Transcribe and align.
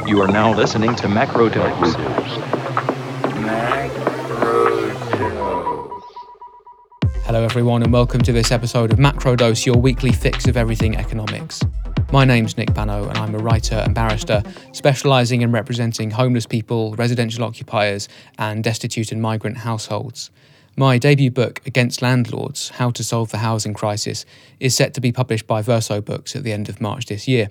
You 0.00 0.20
are 0.22 0.26
now 0.26 0.52
listening 0.52 0.96
to 0.96 1.06
Macrodose. 1.06 1.94
Hello, 7.24 7.44
everyone, 7.44 7.82
and 7.82 7.92
welcome 7.92 8.20
to 8.22 8.32
this 8.32 8.50
episode 8.50 8.92
of 8.92 8.98
Macrodose, 8.98 9.64
your 9.66 9.76
weekly 9.76 10.10
fix 10.10 10.48
of 10.48 10.56
everything 10.56 10.96
economics. 10.96 11.60
My 12.10 12.24
name's 12.24 12.56
Nick 12.56 12.74
Bano, 12.74 13.06
and 13.08 13.18
I'm 13.18 13.34
a 13.34 13.38
writer 13.38 13.76
and 13.76 13.94
barrister 13.94 14.42
specialising 14.72 15.42
in 15.42 15.52
representing 15.52 16.10
homeless 16.10 16.46
people, 16.46 16.94
residential 16.94 17.44
occupiers, 17.44 18.08
and 18.38 18.64
destitute 18.64 19.12
and 19.12 19.22
migrant 19.22 19.58
households. 19.58 20.30
My 20.74 20.96
debut 20.98 21.30
book, 21.30 21.60
Against 21.66 22.02
Landlords 22.02 22.70
How 22.70 22.90
to 22.92 23.04
Solve 23.04 23.30
the 23.30 23.38
Housing 23.38 23.74
Crisis, 23.74 24.24
is 24.58 24.74
set 24.74 24.94
to 24.94 25.00
be 25.00 25.12
published 25.12 25.46
by 25.46 25.62
Verso 25.62 26.00
Books 26.00 26.34
at 26.34 26.44
the 26.44 26.52
end 26.52 26.68
of 26.68 26.80
March 26.80 27.06
this 27.06 27.28
year. 27.28 27.50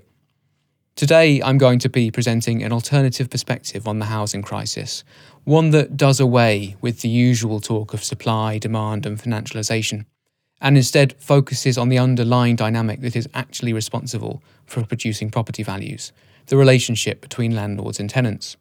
Today, 1.01 1.41
I'm 1.41 1.57
going 1.57 1.79
to 1.79 1.89
be 1.89 2.11
presenting 2.11 2.61
an 2.61 2.71
alternative 2.71 3.27
perspective 3.27 3.87
on 3.87 3.97
the 3.97 4.05
housing 4.05 4.43
crisis, 4.43 5.03
one 5.45 5.71
that 5.71 5.97
does 5.97 6.19
away 6.19 6.75
with 6.79 7.01
the 7.01 7.09
usual 7.09 7.59
talk 7.59 7.95
of 7.95 8.03
supply, 8.03 8.59
demand, 8.59 9.07
and 9.07 9.17
financialisation, 9.17 10.05
and 10.61 10.77
instead 10.77 11.13
focuses 11.13 11.75
on 11.75 11.89
the 11.89 11.97
underlying 11.97 12.55
dynamic 12.55 13.01
that 13.01 13.15
is 13.15 13.27
actually 13.33 13.73
responsible 13.73 14.43
for 14.67 14.85
producing 14.85 15.31
property 15.31 15.63
values 15.63 16.11
the 16.45 16.55
relationship 16.55 17.19
between 17.19 17.55
landlords 17.55 17.99
and 17.99 18.07
tenants. 18.07 18.55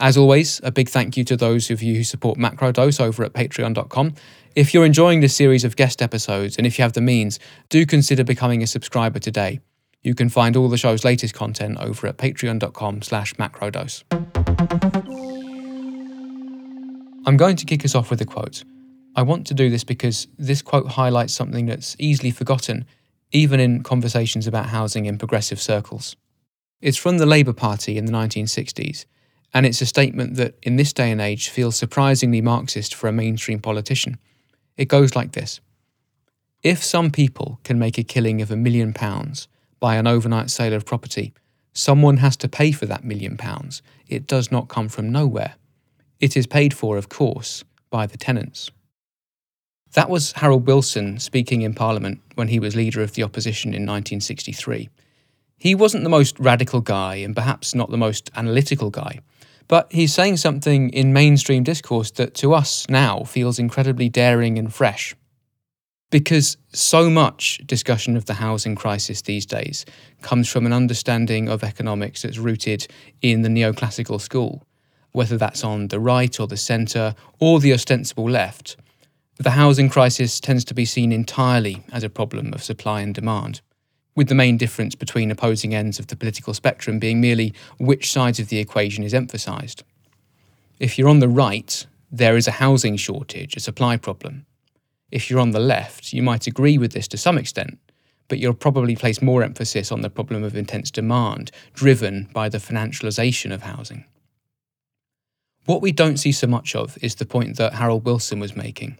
As 0.00 0.16
always, 0.16 0.60
a 0.64 0.72
big 0.72 0.88
thank 0.88 1.16
you 1.16 1.22
to 1.22 1.36
those 1.36 1.70
of 1.70 1.84
you 1.84 1.94
who 1.94 2.02
support 2.02 2.36
Macrodose 2.36 3.00
over 3.00 3.22
at 3.22 3.32
patreon.com. 3.32 4.14
If 4.56 4.74
you're 4.74 4.84
enjoying 4.84 5.20
this 5.20 5.36
series 5.36 5.62
of 5.62 5.76
guest 5.76 6.02
episodes 6.02 6.56
and 6.56 6.66
if 6.66 6.80
you 6.80 6.82
have 6.82 6.94
the 6.94 7.00
means, 7.00 7.38
do 7.68 7.86
consider 7.86 8.24
becoming 8.24 8.60
a 8.60 8.66
subscriber 8.66 9.20
today. 9.20 9.60
You 10.04 10.14
can 10.14 10.28
find 10.28 10.54
all 10.54 10.68
the 10.68 10.76
show's 10.76 11.02
latest 11.02 11.32
content 11.32 11.78
over 11.80 12.06
at 12.06 12.18
patreon.com 12.18 13.00
slash 13.00 13.34
macrodose. 13.34 14.04
I'm 17.26 17.38
going 17.38 17.56
to 17.56 17.64
kick 17.64 17.86
us 17.86 17.94
off 17.94 18.10
with 18.10 18.20
a 18.20 18.26
quote. 18.26 18.64
I 19.16 19.22
want 19.22 19.46
to 19.46 19.54
do 19.54 19.70
this 19.70 19.82
because 19.82 20.28
this 20.38 20.60
quote 20.60 20.88
highlights 20.88 21.32
something 21.32 21.64
that's 21.64 21.96
easily 21.98 22.30
forgotten, 22.30 22.84
even 23.32 23.60
in 23.60 23.82
conversations 23.82 24.46
about 24.46 24.66
housing 24.66 25.06
in 25.06 25.16
progressive 25.16 25.60
circles. 25.60 26.16
It's 26.82 26.98
from 26.98 27.16
the 27.16 27.24
Labour 27.24 27.54
Party 27.54 27.96
in 27.96 28.04
the 28.04 28.12
1960s, 28.12 29.06
and 29.54 29.64
it's 29.64 29.80
a 29.80 29.86
statement 29.86 30.36
that, 30.36 30.56
in 30.62 30.76
this 30.76 30.92
day 30.92 31.10
and 31.12 31.20
age, 31.20 31.48
feels 31.48 31.76
surprisingly 31.76 32.42
Marxist 32.42 32.94
for 32.94 33.08
a 33.08 33.12
mainstream 33.12 33.60
politician. 33.60 34.18
It 34.76 34.88
goes 34.88 35.16
like 35.16 35.32
this 35.32 35.60
If 36.62 36.84
some 36.84 37.10
people 37.10 37.58
can 37.64 37.78
make 37.78 37.96
a 37.96 38.04
killing 38.04 38.42
of 38.42 38.50
a 38.50 38.56
million 38.56 38.92
pounds, 38.92 39.48
by 39.84 39.96
an 39.96 40.06
overnight 40.06 40.48
sale 40.48 40.72
of 40.72 40.86
property, 40.86 41.34
someone 41.74 42.16
has 42.16 42.38
to 42.38 42.48
pay 42.48 42.72
for 42.72 42.86
that 42.86 43.04
million 43.04 43.36
pounds. 43.36 43.82
It 44.08 44.26
does 44.26 44.50
not 44.50 44.70
come 44.70 44.88
from 44.88 45.12
nowhere. 45.12 45.56
It 46.20 46.38
is 46.38 46.46
paid 46.46 46.72
for, 46.72 46.96
of 46.96 47.10
course, 47.10 47.64
by 47.90 48.06
the 48.06 48.16
tenants. 48.16 48.70
That 49.92 50.08
was 50.08 50.32
Harold 50.32 50.66
Wilson 50.66 51.18
speaking 51.18 51.60
in 51.60 51.74
Parliament 51.74 52.22
when 52.34 52.48
he 52.48 52.58
was 52.58 52.74
leader 52.74 53.02
of 53.02 53.12
the 53.12 53.24
opposition 53.24 53.74
in 53.74 53.82
1963. 53.82 54.88
He 55.58 55.74
wasn't 55.74 56.02
the 56.02 56.08
most 56.08 56.40
radical 56.40 56.80
guy 56.80 57.16
and 57.16 57.36
perhaps 57.36 57.74
not 57.74 57.90
the 57.90 57.98
most 57.98 58.30
analytical 58.34 58.88
guy, 58.88 59.18
but 59.68 59.92
he's 59.92 60.14
saying 60.14 60.38
something 60.38 60.88
in 60.88 61.12
mainstream 61.12 61.62
discourse 61.62 62.10
that 62.12 62.32
to 62.36 62.54
us 62.54 62.88
now 62.88 63.24
feels 63.24 63.58
incredibly 63.58 64.08
daring 64.08 64.58
and 64.58 64.72
fresh 64.72 65.14
because 66.14 66.56
so 66.72 67.10
much 67.10 67.60
discussion 67.66 68.16
of 68.16 68.26
the 68.26 68.34
housing 68.34 68.76
crisis 68.76 69.22
these 69.22 69.44
days 69.44 69.84
comes 70.22 70.48
from 70.48 70.64
an 70.64 70.72
understanding 70.72 71.48
of 71.48 71.64
economics 71.64 72.22
that's 72.22 72.38
rooted 72.38 72.86
in 73.20 73.42
the 73.42 73.48
neoclassical 73.48 74.20
school, 74.20 74.64
whether 75.10 75.36
that's 75.36 75.64
on 75.64 75.88
the 75.88 75.98
right 75.98 76.38
or 76.38 76.46
the 76.46 76.56
centre 76.56 77.16
or 77.40 77.58
the 77.58 77.72
ostensible 77.72 78.30
left. 78.30 78.76
The 79.38 79.50
housing 79.50 79.88
crisis 79.88 80.38
tends 80.38 80.64
to 80.66 80.72
be 80.72 80.84
seen 80.84 81.10
entirely 81.10 81.82
as 81.90 82.04
a 82.04 82.08
problem 82.08 82.52
of 82.52 82.62
supply 82.62 83.00
and 83.00 83.12
demand, 83.12 83.60
with 84.14 84.28
the 84.28 84.36
main 84.36 84.56
difference 84.56 84.94
between 84.94 85.32
opposing 85.32 85.74
ends 85.74 85.98
of 85.98 86.06
the 86.06 86.16
political 86.16 86.54
spectrum 86.54 87.00
being 87.00 87.20
merely 87.20 87.52
which 87.80 88.12
sides 88.12 88.38
of 88.38 88.50
the 88.50 88.58
equation 88.58 89.02
is 89.02 89.14
emphasised. 89.14 89.82
If 90.78 90.96
you're 90.96 91.08
on 91.08 91.18
the 91.18 91.28
right, 91.28 91.84
there 92.12 92.36
is 92.36 92.46
a 92.46 92.60
housing 92.62 92.94
shortage, 92.94 93.56
a 93.56 93.60
supply 93.60 93.96
problem 93.96 94.46
if 95.14 95.30
you're 95.30 95.40
on 95.40 95.52
the 95.52 95.60
left, 95.60 96.12
you 96.12 96.22
might 96.22 96.48
agree 96.48 96.76
with 96.76 96.92
this 96.92 97.06
to 97.06 97.16
some 97.16 97.38
extent, 97.38 97.78
but 98.26 98.40
you'll 98.40 98.52
probably 98.52 98.96
place 98.96 99.22
more 99.22 99.44
emphasis 99.44 99.92
on 99.92 100.00
the 100.00 100.10
problem 100.10 100.42
of 100.42 100.56
intense 100.56 100.90
demand, 100.90 101.52
driven 101.72 102.28
by 102.32 102.48
the 102.48 102.58
financialisation 102.58 103.54
of 103.54 103.62
housing. 103.62 104.04
What 105.66 105.80
we 105.80 105.92
don't 105.92 106.16
see 106.16 106.32
so 106.32 106.48
much 106.48 106.74
of 106.74 106.98
is 107.00 107.14
the 107.14 107.24
point 107.24 107.56
that 107.58 107.74
Harold 107.74 108.04
Wilson 108.04 108.40
was 108.40 108.56
making. 108.56 108.98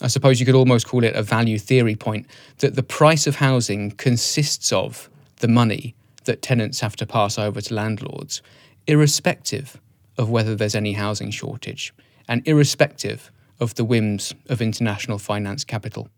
I 0.00 0.06
suppose 0.06 0.40
you 0.40 0.46
could 0.46 0.54
almost 0.54 0.88
call 0.88 1.04
it 1.04 1.14
a 1.14 1.22
value 1.22 1.58
theory 1.58 1.94
point 1.94 2.26
that 2.60 2.74
the 2.74 2.82
price 2.82 3.26
of 3.26 3.36
housing 3.36 3.90
consists 3.90 4.72
of 4.72 5.10
the 5.40 5.48
money 5.48 5.94
that 6.24 6.40
tenants 6.40 6.80
have 6.80 6.96
to 6.96 7.06
pass 7.06 7.38
over 7.38 7.60
to 7.60 7.74
landlords, 7.74 8.40
irrespective 8.86 9.78
of 10.16 10.30
whether 10.30 10.56
there's 10.56 10.74
any 10.74 10.94
housing 10.94 11.30
shortage, 11.30 11.92
and 12.26 12.40
irrespective 12.48 13.30
of 13.60 13.74
the 13.74 13.84
whims 13.84 14.34
of 14.48 14.60
international 14.60 15.18
finance 15.18 15.64
capital. 15.64 16.08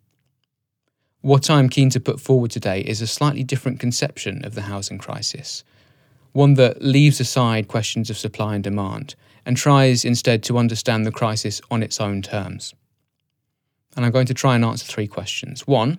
What 1.21 1.51
I'm 1.51 1.69
keen 1.69 1.91
to 1.91 2.01
put 2.01 2.21
forward 2.21 2.51
today 2.51 2.81
is 2.81 3.03
a 3.03 3.07
slightly 3.07 3.45
different 3.45 3.81
conception 3.81 4.45
of 4.45 4.55
the 4.55 4.63
housing 4.63 4.99
crisis, 4.99 5.63
one 6.33 6.55
that 6.55 6.83
leaves 6.83 7.21
aside 7.21 7.69
questions 7.69 8.09
of 8.11 8.17
supply 8.17 8.55
and 8.55 8.65
demand 8.65 9.15
and 9.45 9.57
tries 9.57 10.05
instead 10.05 10.43
to 10.45 10.59
understand 10.59 11.05
the 11.05 11.13
crisis 11.13 11.61
on 11.71 11.83
its 11.83 12.01
own 12.01 12.23
terms. 12.23 12.75
And 13.97 14.07
I'm 14.07 14.13
going 14.13 14.27
to 14.27 14.35
try 14.35 14.55
and 14.55 14.65
answer 14.65 14.87
three 14.87 15.07
questions. 15.07 15.67
One, 15.67 15.99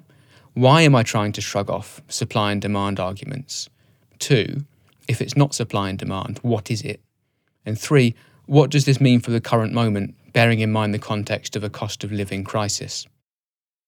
why 0.53 0.81
am 0.81 0.95
I 0.95 1.03
trying 1.03 1.31
to 1.33 1.41
shrug 1.41 1.69
off 1.69 2.01
supply 2.07 2.51
and 2.51 2.61
demand 2.61 2.99
arguments? 2.99 3.69
Two, 4.19 4.65
if 5.07 5.21
it's 5.21 5.37
not 5.37 5.53
supply 5.53 5.89
and 5.89 5.99
demand, 5.99 6.39
what 6.41 6.71
is 6.71 6.81
it? 6.81 7.01
And 7.65 7.79
three, 7.79 8.15
what 8.45 8.69
does 8.69 8.85
this 8.85 8.99
mean 8.99 9.19
for 9.19 9.31
the 9.31 9.41
current 9.41 9.73
moment 9.73 10.15
bearing 10.33 10.59
in 10.59 10.71
mind 10.71 10.93
the 10.93 10.99
context 10.99 11.55
of 11.55 11.63
a 11.63 11.69
cost 11.69 12.03
of 12.03 12.11
living 12.11 12.43
crisis. 12.43 13.07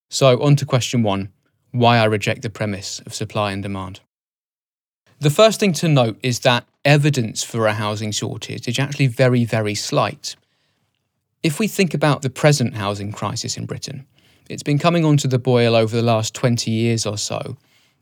So, 0.08 0.40
on 0.40 0.56
to 0.56 0.64
question 0.64 1.02
one 1.02 1.30
why 1.72 1.98
I 1.98 2.04
reject 2.04 2.42
the 2.42 2.50
premise 2.50 3.00
of 3.00 3.14
supply 3.14 3.52
and 3.52 3.62
demand. 3.62 4.00
The 5.18 5.30
first 5.30 5.60
thing 5.60 5.72
to 5.74 5.88
note 5.88 6.18
is 6.22 6.40
that 6.40 6.66
evidence 6.84 7.42
for 7.42 7.66
a 7.66 7.74
housing 7.74 8.12
shortage 8.12 8.68
is 8.68 8.78
actually 8.78 9.08
very, 9.08 9.44
very 9.44 9.74
slight. 9.74 10.36
If 11.42 11.58
we 11.58 11.68
think 11.68 11.92
about 11.92 12.22
the 12.22 12.30
present 12.30 12.74
housing 12.74 13.12
crisis 13.12 13.56
in 13.56 13.66
Britain, 13.66 14.06
it's 14.48 14.62
been 14.62 14.78
coming 14.78 15.04
onto 15.04 15.26
the 15.26 15.38
boil 15.38 15.74
over 15.74 15.94
the 15.94 16.02
last 16.02 16.34
20 16.34 16.70
years 16.70 17.04
or 17.04 17.18
so. 17.18 17.56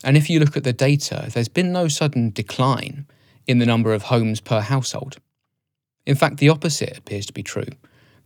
And 0.04 0.16
if 0.16 0.28
you 0.28 0.38
look 0.38 0.56
at 0.56 0.64
the 0.64 0.72
data, 0.72 1.30
there's 1.32 1.48
been 1.48 1.72
no 1.72 1.88
sudden 1.88 2.30
decline 2.30 3.06
in 3.46 3.58
the 3.58 3.66
number 3.66 3.94
of 3.94 4.04
homes 4.04 4.40
per 4.40 4.60
household. 4.60 5.16
In 6.06 6.16
fact, 6.16 6.36
the 6.36 6.50
opposite 6.50 6.98
appears 6.98 7.26
to 7.26 7.32
be 7.32 7.42
true 7.42 7.68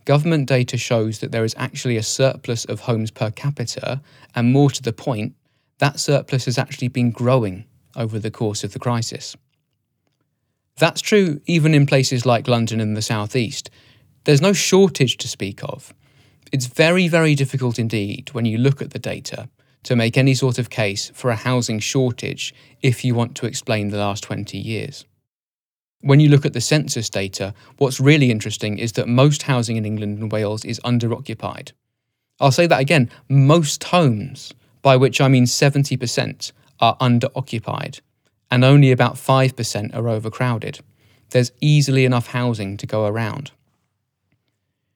government 0.05 0.47
data 0.47 0.77
shows 0.77 1.19
that 1.19 1.31
there 1.31 1.43
is 1.43 1.55
actually 1.57 1.97
a 1.97 2.03
surplus 2.03 2.65
of 2.65 2.81
homes 2.81 3.11
per 3.11 3.31
capita, 3.31 4.01
and 4.35 4.51
more 4.51 4.69
to 4.69 4.81
the 4.81 4.93
point, 4.93 5.35
that 5.79 5.99
surplus 5.99 6.45
has 6.45 6.57
actually 6.57 6.89
been 6.89 7.11
growing 7.11 7.65
over 7.95 8.19
the 8.19 8.31
course 8.31 8.63
of 8.63 8.73
the 8.73 8.79
crisis. 8.79 9.35
That's 10.77 11.01
true 11.01 11.41
even 11.45 11.73
in 11.73 11.85
places 11.85 12.25
like 12.25 12.47
London 12.47 12.79
and 12.79 12.95
the 12.95 13.01
southeast. 13.01 13.69
There's 14.23 14.41
no 14.41 14.53
shortage 14.53 15.17
to 15.17 15.27
speak 15.27 15.63
of. 15.63 15.93
It's 16.51 16.67
very, 16.67 17.07
very 17.07 17.35
difficult 17.35 17.77
indeed 17.77 18.29
when 18.31 18.45
you 18.45 18.57
look 18.57 18.81
at 18.81 18.91
the 18.91 18.99
data 18.99 19.49
to 19.83 19.95
make 19.95 20.17
any 20.17 20.33
sort 20.33 20.57
of 20.57 20.69
case 20.69 21.11
for 21.13 21.29
a 21.29 21.35
housing 21.35 21.79
shortage 21.79 22.53
if 22.81 23.03
you 23.05 23.13
want 23.15 23.35
to 23.35 23.45
explain 23.45 23.89
the 23.89 23.97
last 23.97 24.23
20 24.23 24.57
years. 24.57 25.05
When 26.01 26.21
you 26.21 26.29
look 26.29 26.45
at 26.45 26.53
the 26.53 26.61
census 26.61 27.09
data, 27.09 27.53
what's 27.77 27.99
really 27.99 28.31
interesting 28.31 28.77
is 28.77 28.93
that 28.93 29.09
most 29.09 29.43
housing 29.43 29.75
in 29.75 29.85
England 29.85 30.19
and 30.19 30.31
Wales 30.31 30.63
is 30.63 30.79
underoccupied. 30.85 31.73
I'll 32.39 32.53
say 32.53 32.67
that 32.67 32.79
again 32.79 33.09
most 33.27 33.83
homes, 33.83 34.53
by 34.81 34.95
which 34.95 35.19
I 35.19 35.27
mean 35.27 35.43
70%, 35.43 36.53
are 36.79 36.95
underoccupied, 36.99 37.99
and 38.49 38.63
only 38.63 38.91
about 38.91 39.15
5% 39.15 39.93
are 39.93 40.07
overcrowded. 40.07 40.79
There's 41.31 41.51
easily 41.59 42.05
enough 42.05 42.27
housing 42.27 42.77
to 42.77 42.87
go 42.87 43.05
around. 43.05 43.51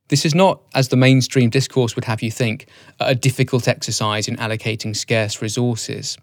This 0.08 0.26
is 0.26 0.34
not, 0.34 0.62
as 0.74 0.88
the 0.88 0.96
mainstream 0.96 1.50
discourse 1.50 1.96
would 1.96 2.06
have 2.06 2.22
you 2.22 2.32
think, 2.32 2.68
a 3.02 3.14
difficult 3.14 3.68
exercise 3.68 4.30
in 4.30 4.38
allocating 4.38 4.96
scarce 4.96 5.42
resources. 5.42 6.18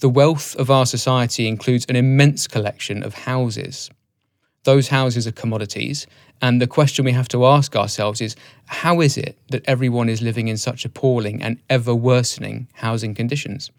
The 0.00 0.08
wealth 0.10 0.54
of 0.56 0.70
our 0.70 0.84
society 0.84 1.48
includes 1.48 1.86
an 1.88 1.96
immense 1.96 2.46
collection 2.46 3.02
of 3.02 3.14
houses 3.14 3.90
those 4.68 4.88
houses 4.88 5.26
are 5.26 5.32
commodities. 5.32 6.06
And 6.42 6.60
the 6.60 6.66
question 6.66 7.06
we 7.06 7.12
have 7.12 7.28
to 7.28 7.46
ask 7.46 7.74
ourselves 7.74 8.20
is 8.20 8.36
how 8.66 9.00
is 9.00 9.16
it 9.16 9.38
that 9.48 9.64
everyone 9.64 10.10
is 10.10 10.20
living 10.20 10.48
in 10.48 10.58
such 10.58 10.84
appalling 10.84 11.42
and 11.42 11.56
ever 11.70 11.94
worsening 11.94 12.68
housing 12.74 13.14
conditions? 13.14 13.70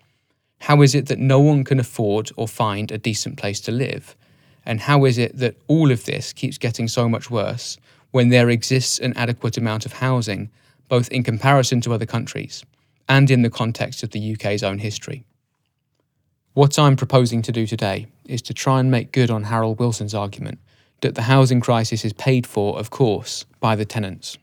How 0.62 0.82
is 0.82 0.96
it 0.96 1.06
that 1.06 1.20
no 1.20 1.40
one 1.40 1.64
can 1.64 1.80
afford 1.80 2.32
or 2.38 2.48
find 2.48 2.92
a 2.92 2.98
decent 2.98 3.38
place 3.38 3.62
to 3.62 3.72
live? 3.72 4.16
And 4.66 4.80
how 4.80 5.06
is 5.06 5.20
it 5.20 5.38
that 5.38 5.58
all 5.68 5.92
of 5.92 6.06
this 6.06 6.34
keeps 6.34 6.58
getting 6.58 6.88
so 6.88 7.08
much 7.08 7.30
worse 7.30 7.78
when 8.10 8.30
there 8.30 8.50
exists 8.50 8.98
an 8.98 9.14
adequate 9.16 9.58
amount 9.58 9.86
of 9.86 9.94
housing, 9.94 10.50
both 10.88 11.08
in 11.10 11.22
comparison 11.22 11.82
to 11.82 11.94
other 11.94 12.08
countries 12.08 12.66
and 13.08 13.30
in 13.30 13.44
the 13.44 13.52
context 13.52 14.02
of 14.02 14.10
the 14.10 14.34
UK's 14.34 14.64
own 14.64 14.80
history? 14.80 15.24
What 16.56 16.80
I'm 16.80 16.96
proposing 16.96 17.44
to 17.44 17.52
do 17.52 17.68
today 17.68 18.08
is 18.26 18.42
to 18.42 18.56
try 18.56 18.80
and 18.80 18.90
make 18.90 19.12
good 19.12 19.30
on 19.30 19.44
Harold 19.44 19.78
Wilson's 19.78 20.16
argument 20.16 20.58
that 21.02 21.16
the 21.16 21.24
housing 21.24 21.62
crisis 21.62 22.06
is 22.06 22.14
paid 22.14 22.46
for, 22.46 22.78
of 22.80 22.90
course, 22.90 23.46
by 23.60 23.76
the 23.76 23.86
tenants. 23.86 24.38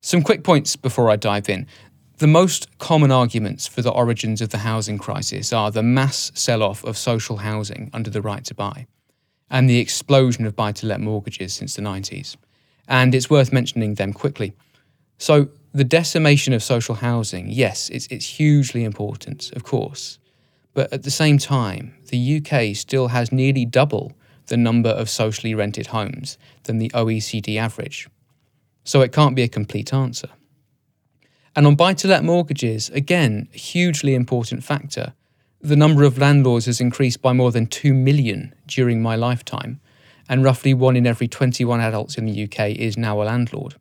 Some 0.00 0.22
quick 0.22 0.44
points 0.44 0.76
before 0.76 1.10
I 1.10 1.16
dive 1.16 1.48
in. 1.48 1.66
The 2.18 2.26
most 2.26 2.78
common 2.78 3.10
arguments 3.12 3.66
for 3.66 3.82
the 3.82 3.92
origins 3.92 4.40
of 4.40 4.50
the 4.50 4.58
housing 4.58 4.98
crisis 4.98 5.52
are 5.52 5.70
the 5.70 5.82
mass 5.82 6.32
sell 6.34 6.62
off 6.62 6.84
of 6.84 6.96
social 6.96 7.38
housing 7.38 7.90
under 7.92 8.10
the 8.10 8.22
right 8.22 8.44
to 8.44 8.54
buy 8.54 8.86
and 9.50 9.68
the 9.68 9.78
explosion 9.78 10.44
of 10.44 10.56
buy 10.56 10.72
to 10.72 10.86
let 10.86 11.00
mortgages 11.00 11.54
since 11.54 11.74
the 11.74 11.82
90s. 11.82 12.36
And 12.86 13.14
it's 13.14 13.30
worth 13.30 13.52
mentioning 13.52 13.94
them 13.94 14.12
quickly. 14.12 14.52
So, 15.18 15.48
the 15.72 15.84
decimation 15.84 16.54
of 16.54 16.62
social 16.62 16.96
housing, 16.96 17.50
yes, 17.50 17.88
it's, 17.90 18.06
it's 18.06 18.26
hugely 18.26 18.84
important, 18.84 19.52
of 19.52 19.64
course. 19.64 20.18
But 20.74 20.92
at 20.92 21.02
the 21.02 21.10
same 21.10 21.38
time, 21.38 21.94
the 22.08 22.38
UK 22.38 22.74
still 22.76 23.08
has 23.08 23.30
nearly 23.30 23.64
double 23.64 24.12
the 24.48 24.56
number 24.56 24.90
of 24.90 25.08
socially 25.08 25.54
rented 25.54 25.88
homes 25.88 26.36
than 26.64 26.78
the 26.78 26.90
OECD 26.90 27.56
average. 27.58 28.08
So, 28.84 29.00
it 29.00 29.12
can't 29.12 29.36
be 29.36 29.42
a 29.42 29.48
complete 29.48 29.92
answer. 29.92 30.28
And 31.54 31.66
on 31.66 31.74
buy 31.74 31.94
to 31.94 32.08
let 32.08 32.24
mortgages, 32.24 32.88
again, 32.90 33.48
a 33.54 33.58
hugely 33.58 34.14
important 34.14 34.62
factor. 34.62 35.14
The 35.60 35.76
number 35.76 36.04
of 36.04 36.18
landlords 36.18 36.66
has 36.66 36.80
increased 36.80 37.20
by 37.20 37.32
more 37.32 37.50
than 37.50 37.66
2 37.66 37.92
million 37.92 38.54
during 38.66 39.02
my 39.02 39.16
lifetime, 39.16 39.80
and 40.28 40.44
roughly 40.44 40.72
one 40.72 40.96
in 40.96 41.06
every 41.06 41.26
21 41.26 41.80
adults 41.80 42.16
in 42.16 42.26
the 42.26 42.44
UK 42.44 42.76
is 42.76 42.96
now 42.96 43.20
a 43.20 43.24
landlord. 43.24 43.74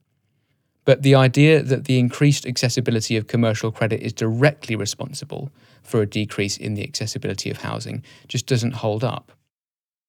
But 0.86 1.04
the 1.04 1.16
idea 1.16 1.62
that 1.62 1.84
the 1.84 2.00
increased 2.00 2.48
accessibility 2.48 3.18
of 3.18 3.28
commercial 3.28 3.72
credit 3.72 4.02
is 4.02 4.13
directly 4.13 4.75
responsible 4.75 5.52
for 5.84 6.02
a 6.02 6.08
decrease 6.08 6.58
in 6.58 6.75
the 6.75 6.84
accessibility 6.84 7.52
of 7.52 7.58
housing 7.58 8.04
just 8.28 8.48
doesn't 8.48 8.75
hold 8.75 9.04
up. 9.04 9.34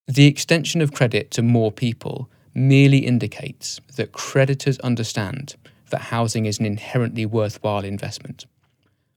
The 0.08 0.26
extension 0.26 0.80
of 0.80 0.94
credit 0.94 1.30
to 1.32 1.42
more 1.42 1.70
people 1.70 2.30
merely 2.54 2.98
indicates 2.98 3.78
that 3.96 4.12
creditors 4.12 4.78
understand 4.78 5.54
that 5.90 6.00
housing 6.00 6.46
is 6.46 6.58
an 6.58 6.64
inherently 6.64 7.26
worthwhile 7.26 7.84
investment, 7.84 8.46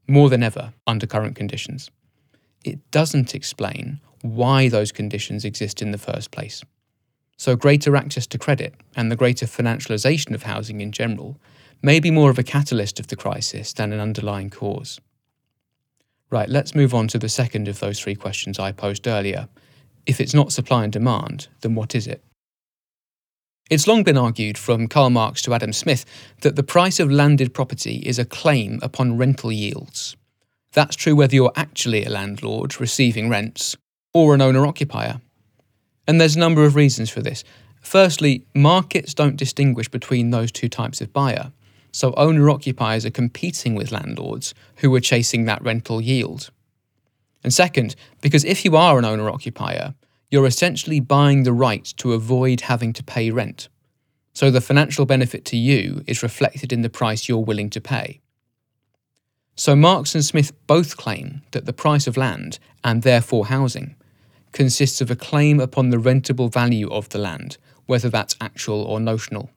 more 0.06 0.30
than 0.30 0.44
ever 0.44 0.74
under 0.86 1.08
current 1.08 1.38
conditions. 1.38 1.90
It 2.66 2.92
doesn't 2.92 3.34
explain 3.34 4.02
why 4.22 4.68
those 4.68 4.92
conditions 4.92 5.46
exist 5.46 5.82
in 5.82 5.92
the 5.92 5.98
first 5.98 6.30
place. 6.30 6.62
So, 7.38 7.56
greater 7.56 7.96
access 7.96 8.28
to 8.28 8.38
credit 8.38 8.76
and 8.94 9.10
the 9.10 9.16
greater 9.16 9.46
financialisation 9.46 10.36
of 10.36 10.44
housing 10.44 10.82
in 10.82 10.92
general 10.92 11.38
may 11.82 12.02
be 12.02 12.12
more 12.12 12.30
of 12.30 12.38
a 12.38 12.44
catalyst 12.44 13.00
of 13.00 13.08
the 13.08 13.16
crisis 13.16 13.72
than 13.72 13.94
an 13.94 14.02
underlying 14.02 14.50
cause. 14.50 15.00
Right, 16.30 16.50
let's 16.50 16.76
move 16.76 16.94
on 16.94 17.08
to 17.08 17.18
the 17.18 17.30
second 17.30 17.70
of 17.70 17.80
those 17.80 18.00
three 18.00 18.16
questions 18.16 18.60
I 18.60 18.74
posed 18.74 19.08
earlier. 19.08 19.48
If 20.06 20.20
it's 20.20 20.34
not 20.34 20.52
supply 20.52 20.84
and 20.84 20.94
demand, 20.94 21.48
then 21.62 21.76
what 21.76 21.96
is 21.96 22.08
it? 22.08 22.24
It's 23.70 23.88
long 23.88 24.04
been 24.04 24.18
argued, 24.18 24.58
from 24.58 24.88
Karl 24.88 25.10
Marx 25.10 25.42
to 25.44 25.54
Adam 25.54 25.72
Smith, 25.72 26.04
that 26.42 26.56
the 26.56 26.64
price 26.64 27.00
of 27.00 27.10
landed 27.10 27.54
property 27.54 28.04
is 28.06 28.20
a 28.20 28.26
claim 28.26 28.80
upon 28.82 29.18
rental 29.18 29.52
yields. 29.52 30.18
That's 30.74 30.96
true 30.96 31.16
whether 31.16 31.36
you're 31.36 31.54
actually 31.56 32.04
a 32.04 32.10
landlord 32.10 32.80
receiving 32.82 33.30
rents 33.30 33.78
or 34.14 34.36
an 34.36 34.42
owner 34.42 34.66
occupier. 34.66 35.22
And 36.08 36.20
there's 36.20 36.36
a 36.36 36.40
number 36.40 36.66
of 36.66 36.76
reasons 36.76 37.10
for 37.10 37.22
this. 37.22 37.44
Firstly, 37.82 38.46
markets 38.54 39.14
don't 39.14 39.38
distinguish 39.38 39.88
between 39.88 40.32
those 40.32 40.52
two 40.52 40.68
types 40.68 41.00
of 41.00 41.14
buyer. 41.14 41.52
So 41.94 42.14
owner 42.16 42.50
occupiers 42.50 43.06
are 43.06 43.12
competing 43.12 43.76
with 43.76 43.92
landlords 43.92 44.54
who 44.78 44.94
are 44.96 45.00
chasing 45.00 45.46
that 45.46 45.62
rental 45.62 46.02
yield. 46.02 46.52
And 47.44 47.54
second, 47.54 47.96
because 48.22 48.46
if 48.46 48.64
you 48.64 48.76
are 48.76 49.00
an 49.00 49.06
owner 49.06 49.30
occupier, 49.30 49.96
you're 50.30 50.46
essentially 50.46 51.00
buying 51.00 51.44
the 51.44 51.54
right 51.54 51.86
to 51.98 52.14
avoid 52.14 52.62
having 52.62 52.94
to 52.94 53.04
pay 53.04 53.32
rent. 53.32 53.68
So 54.34 54.50
the 54.50 54.62
financial 54.62 55.06
benefit 55.06 55.44
to 55.46 55.58
you 55.58 56.04
is 56.08 56.24
reflected 56.24 56.72
in 56.72 56.84
the 56.84 56.90
price 56.90 57.28
you're 57.28 57.40
willing 57.40 57.70
to 57.72 57.82
pay. 57.82 58.22
So 59.56 59.76
Marx 59.76 60.16
and 60.16 60.24
Smith 60.24 60.54
both 60.68 60.96
claim 60.96 61.42
that 61.52 61.66
the 61.66 61.74
price 61.74 62.08
of 62.08 62.16
land, 62.16 62.58
and 62.84 63.04
therefore 63.04 63.48
housing, 63.48 63.96
consists 64.54 65.02
of 65.02 65.12
a 65.12 65.16
claim 65.16 65.60
upon 65.60 65.90
the 65.90 65.98
rentable 65.98 66.52
value 66.52 66.90
of 66.90 67.10
the 67.10 67.20
land, 67.20 67.58
whether 67.86 68.10
that's 68.10 68.36
actual 68.40 68.82
or 68.82 69.00
notional. 69.00 69.50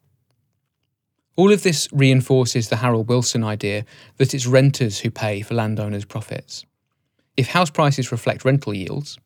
All 1.37 1.53
of 1.53 1.63
this 1.63 1.89
reinforces 1.93 2.69
the 2.69 2.77
Harold 2.77 3.09
Wilson 3.09 3.45
idea 3.45 3.85
that 4.19 4.35
it's 4.35 4.47
renters 4.47 5.01
who 5.01 5.11
pay 5.11 5.43
for 5.43 5.55
landowners' 5.55 6.05
profits. 6.05 6.65
If 7.37 7.49
house 7.49 7.71
prices 7.71 8.13
reflect 8.13 8.45
rental 8.45 8.75
yields, 8.75 9.19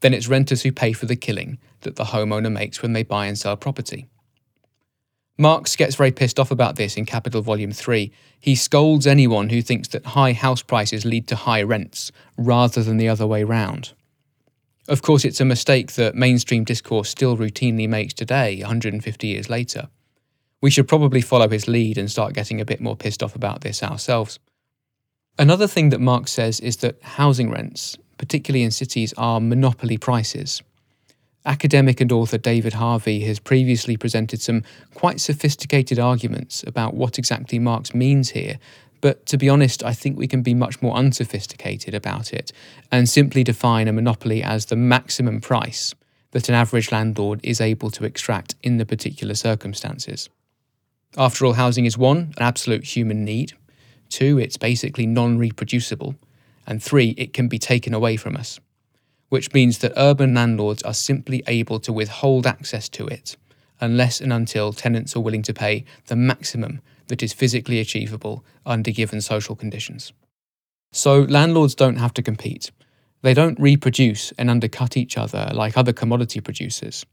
then 0.00 0.14
it's 0.14 0.28
renters 0.28 0.62
who 0.62 0.72
pay 0.72 0.92
for 0.92 1.06
the 1.06 1.16
killing 1.16 1.58
that 1.80 1.96
the 1.96 2.04
homeowner 2.04 2.52
makes 2.52 2.82
when 2.82 2.92
they 2.92 3.02
buy 3.02 3.26
and 3.26 3.38
sell 3.38 3.56
property. 3.56 4.06
Marx 5.38 5.76
gets 5.76 5.96
very 5.96 6.12
pissed 6.12 6.40
off 6.40 6.50
about 6.50 6.76
this 6.76 6.96
in 6.96 7.04
Capital 7.04 7.42
Volume 7.42 7.72
3. 7.72 8.10
He 8.40 8.54
scolds 8.54 9.06
anyone 9.06 9.50
who 9.50 9.60
thinks 9.60 9.88
that 9.88 10.06
high 10.06 10.32
house 10.32 10.62
prices 10.62 11.04
lead 11.04 11.28
to 11.28 11.36
high 11.36 11.62
rents, 11.62 12.10
rather 12.38 12.82
than 12.82 12.96
the 12.96 13.08
other 13.08 13.26
way 13.26 13.44
round. 13.44 13.92
Of 14.88 15.02
course, 15.02 15.24
it's 15.24 15.40
a 15.40 15.44
mistake 15.44 15.92
that 15.92 16.14
mainstream 16.14 16.64
discourse 16.64 17.10
still 17.10 17.36
routinely 17.36 17.88
makes 17.88 18.14
today, 18.14 18.60
150 18.60 19.26
years 19.26 19.50
later. 19.50 19.88
We 20.62 20.70
should 20.70 20.88
probably 20.88 21.20
follow 21.20 21.48
his 21.48 21.68
lead 21.68 21.98
and 21.98 22.10
start 22.10 22.32
getting 22.32 22.60
a 22.60 22.64
bit 22.64 22.80
more 22.80 22.96
pissed 22.96 23.22
off 23.22 23.34
about 23.34 23.60
this 23.60 23.82
ourselves. 23.82 24.38
Another 25.38 25.66
thing 25.66 25.90
that 25.90 26.00
Marx 26.00 26.32
says 26.32 26.60
is 26.60 26.78
that 26.78 27.02
housing 27.02 27.50
rents, 27.50 27.98
particularly 28.16 28.64
in 28.64 28.70
cities, 28.70 29.12
are 29.18 29.40
monopoly 29.40 29.98
prices. 29.98 30.62
Academic 31.44 32.00
and 32.00 32.10
author 32.10 32.38
David 32.38 32.72
Harvey 32.72 33.20
has 33.20 33.38
previously 33.38 33.96
presented 33.96 34.40
some 34.40 34.62
quite 34.94 35.20
sophisticated 35.20 35.98
arguments 35.98 36.64
about 36.66 36.94
what 36.94 37.18
exactly 37.18 37.58
Marx 37.58 37.94
means 37.94 38.30
here, 38.30 38.58
but 39.02 39.26
to 39.26 39.36
be 39.36 39.48
honest, 39.48 39.84
I 39.84 39.92
think 39.92 40.16
we 40.16 40.26
can 40.26 40.42
be 40.42 40.54
much 40.54 40.80
more 40.80 40.96
unsophisticated 40.96 41.94
about 41.94 42.32
it 42.32 42.50
and 42.90 43.08
simply 43.08 43.44
define 43.44 43.88
a 43.88 43.92
monopoly 43.92 44.42
as 44.42 44.66
the 44.66 44.76
maximum 44.76 45.40
price 45.42 45.94
that 46.30 46.48
an 46.48 46.54
average 46.54 46.90
landlord 46.90 47.40
is 47.42 47.60
able 47.60 47.90
to 47.90 48.04
extract 48.04 48.54
in 48.62 48.78
the 48.78 48.86
particular 48.86 49.34
circumstances. 49.34 50.28
After 51.16 51.46
all, 51.46 51.52
housing 51.52 51.84
is 51.84 51.96
one, 51.96 52.34
an 52.36 52.42
absolute 52.42 52.84
human 52.84 53.24
need, 53.24 53.52
two, 54.10 54.38
it's 54.38 54.56
basically 54.56 55.06
non 55.06 55.38
reproducible, 55.38 56.14
and 56.66 56.82
three, 56.82 57.10
it 57.16 57.32
can 57.32 57.48
be 57.48 57.58
taken 57.58 57.94
away 57.94 58.16
from 58.16 58.36
us, 58.36 58.60
which 59.28 59.52
means 59.52 59.78
that 59.78 59.92
urban 59.96 60.34
landlords 60.34 60.82
are 60.82 60.94
simply 60.94 61.42
able 61.46 61.80
to 61.80 61.92
withhold 61.92 62.46
access 62.46 62.88
to 62.90 63.06
it 63.06 63.36
unless 63.80 64.20
and 64.20 64.32
until 64.32 64.72
tenants 64.72 65.14
are 65.14 65.20
willing 65.20 65.42
to 65.42 65.52
pay 65.52 65.84
the 66.06 66.16
maximum 66.16 66.80
that 67.08 67.22
is 67.22 67.32
physically 67.32 67.78
achievable 67.78 68.44
under 68.64 68.90
given 68.90 69.20
social 69.20 69.54
conditions. 69.54 70.12
So, 70.92 71.20
landlords 71.22 71.74
don't 71.74 71.96
have 71.96 72.14
to 72.14 72.22
compete. 72.22 72.70
They 73.22 73.34
don't 73.34 73.58
reproduce 73.60 74.32
and 74.32 74.50
undercut 74.50 74.96
each 74.96 75.18
other 75.18 75.50
like 75.52 75.76
other 75.76 75.92
commodity 75.92 76.40
producers. 76.40 77.04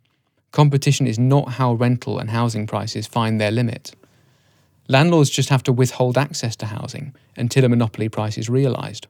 Competition 0.51 1.07
is 1.07 1.17
not 1.17 1.53
how 1.53 1.73
rental 1.73 2.19
and 2.19 2.29
housing 2.29 2.67
prices 2.67 3.07
find 3.07 3.41
their 3.41 3.51
limit. 3.51 3.95
Landlords 4.87 5.29
just 5.29 5.49
have 5.49 5.63
to 5.63 5.73
withhold 5.73 6.17
access 6.17 6.55
to 6.57 6.65
housing 6.65 7.15
until 7.37 7.63
a 7.63 7.69
monopoly 7.69 8.09
price 8.09 8.37
is 8.37 8.49
realised. 8.49 9.07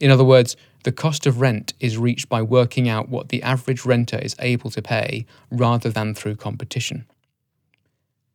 In 0.00 0.10
other 0.10 0.24
words, 0.24 0.56
the 0.84 0.92
cost 0.92 1.26
of 1.26 1.40
rent 1.40 1.72
is 1.80 1.98
reached 1.98 2.28
by 2.28 2.42
working 2.42 2.88
out 2.88 3.08
what 3.08 3.30
the 3.30 3.42
average 3.42 3.84
renter 3.84 4.18
is 4.18 4.36
able 4.38 4.70
to 4.70 4.82
pay 4.82 5.26
rather 5.50 5.90
than 5.90 6.14
through 6.14 6.36
competition. 6.36 7.06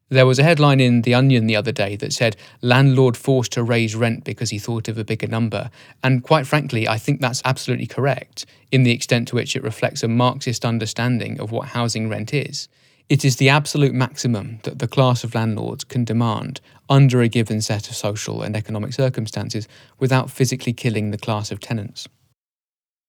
There 0.10 0.26
was 0.28 0.38
a 0.38 0.44
headline 0.44 0.80
in 0.80 1.02
The 1.02 1.16
Onion 1.16 1.48
the 1.48 1.56
other 1.56 1.72
day 1.72 1.96
that 1.96 2.14
said, 2.14 2.36
Landlord 2.62 3.18
forced 3.18 3.54
to 3.54 3.64
raise 3.64 3.96
rent 3.96 4.24
because 4.24 4.52
he 4.52 4.60
thought 4.60 4.88
of 4.88 4.98
a 4.98 5.04
bigger 5.06 5.26
number. 5.26 5.72
And 6.04 6.22
quite 6.22 6.46
frankly, 6.46 6.88
I 6.88 6.98
think 6.98 7.20
that's 7.20 7.42
absolutely 7.46 7.88
correct 7.88 8.46
in 8.72 8.84
the 8.84 8.92
extent 8.92 9.30
to 9.30 9.36
which 9.36 9.56
it 9.56 9.64
reflects 9.64 10.04
a 10.04 10.08
Marxist 10.08 10.66
understanding 10.66 11.40
of 11.40 11.52
what 11.52 11.70
housing 11.70 12.10
rent 12.10 12.34
is. 12.34 12.68
It 13.10 13.26
is 13.26 13.36
the 13.36 13.50
absolute 13.50 13.94
maximum 13.94 14.60
that 14.64 14.80
the 14.80 14.88
class 14.88 15.24
of 15.24 15.36
landlords 15.36 15.84
can 15.84 16.06
demand 16.06 16.62
under 16.90 17.22
a 17.22 17.28
given 17.28 17.62
set 17.62 17.90
of 17.90 17.96
social 17.96 18.42
and 18.42 18.56
economic 18.56 18.94
circumstances 18.94 19.68
without 20.00 20.32
physically 20.32 20.74
killing 20.74 21.12
the 21.12 21.18
class 21.18 21.52
of 21.52 21.60
tenants. 21.60 22.08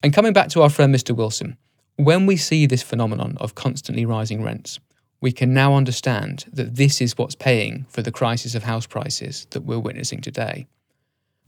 And 0.03 0.13
coming 0.13 0.33
back 0.33 0.49
to 0.51 0.63
our 0.63 0.69
friend 0.69 0.95
Mr. 0.95 1.15
Wilson, 1.15 1.57
when 1.97 2.27
we 2.27 2.37
see 2.37 2.67
this 2.67 2.83
phenomenon 2.83 3.37
of 3.41 3.55
constantly 3.55 4.05
rising 4.05 4.43
rents, 4.43 4.81
we 5.21 5.31
can 5.31 5.55
now 5.55 5.75
understand 5.75 6.45
that 6.53 6.75
this 6.75 7.01
is 7.01 7.17
what's 7.17 7.37
paying 7.37 7.87
for 7.89 8.03
the 8.03 8.13
crisis 8.13 8.55
of 8.55 8.65
house 8.65 8.87
prices 8.87 9.47
that 9.51 9.63
we're 9.63 9.79
witnessing 9.79 10.21
today. 10.21 10.67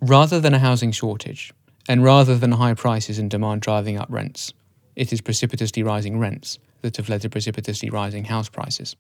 Rather 0.00 0.40
than 0.40 0.54
a 0.54 0.60
housing 0.60 0.92
shortage, 0.92 1.52
and 1.88 2.04
rather 2.04 2.38
than 2.38 2.52
high 2.52 2.74
prices 2.74 3.18
and 3.18 3.28
demand 3.28 3.60
driving 3.60 3.98
up 3.98 4.08
rents, 4.08 4.54
it 4.94 5.12
is 5.12 5.20
precipitously 5.20 5.82
rising 5.82 6.18
rents 6.18 6.58
that 6.86 6.96
have 6.98 7.08
led 7.08 7.22
to 7.22 7.28
precipitously 7.28 7.90
rising 7.90 8.26
house 8.26 8.48
prices. 8.48 8.94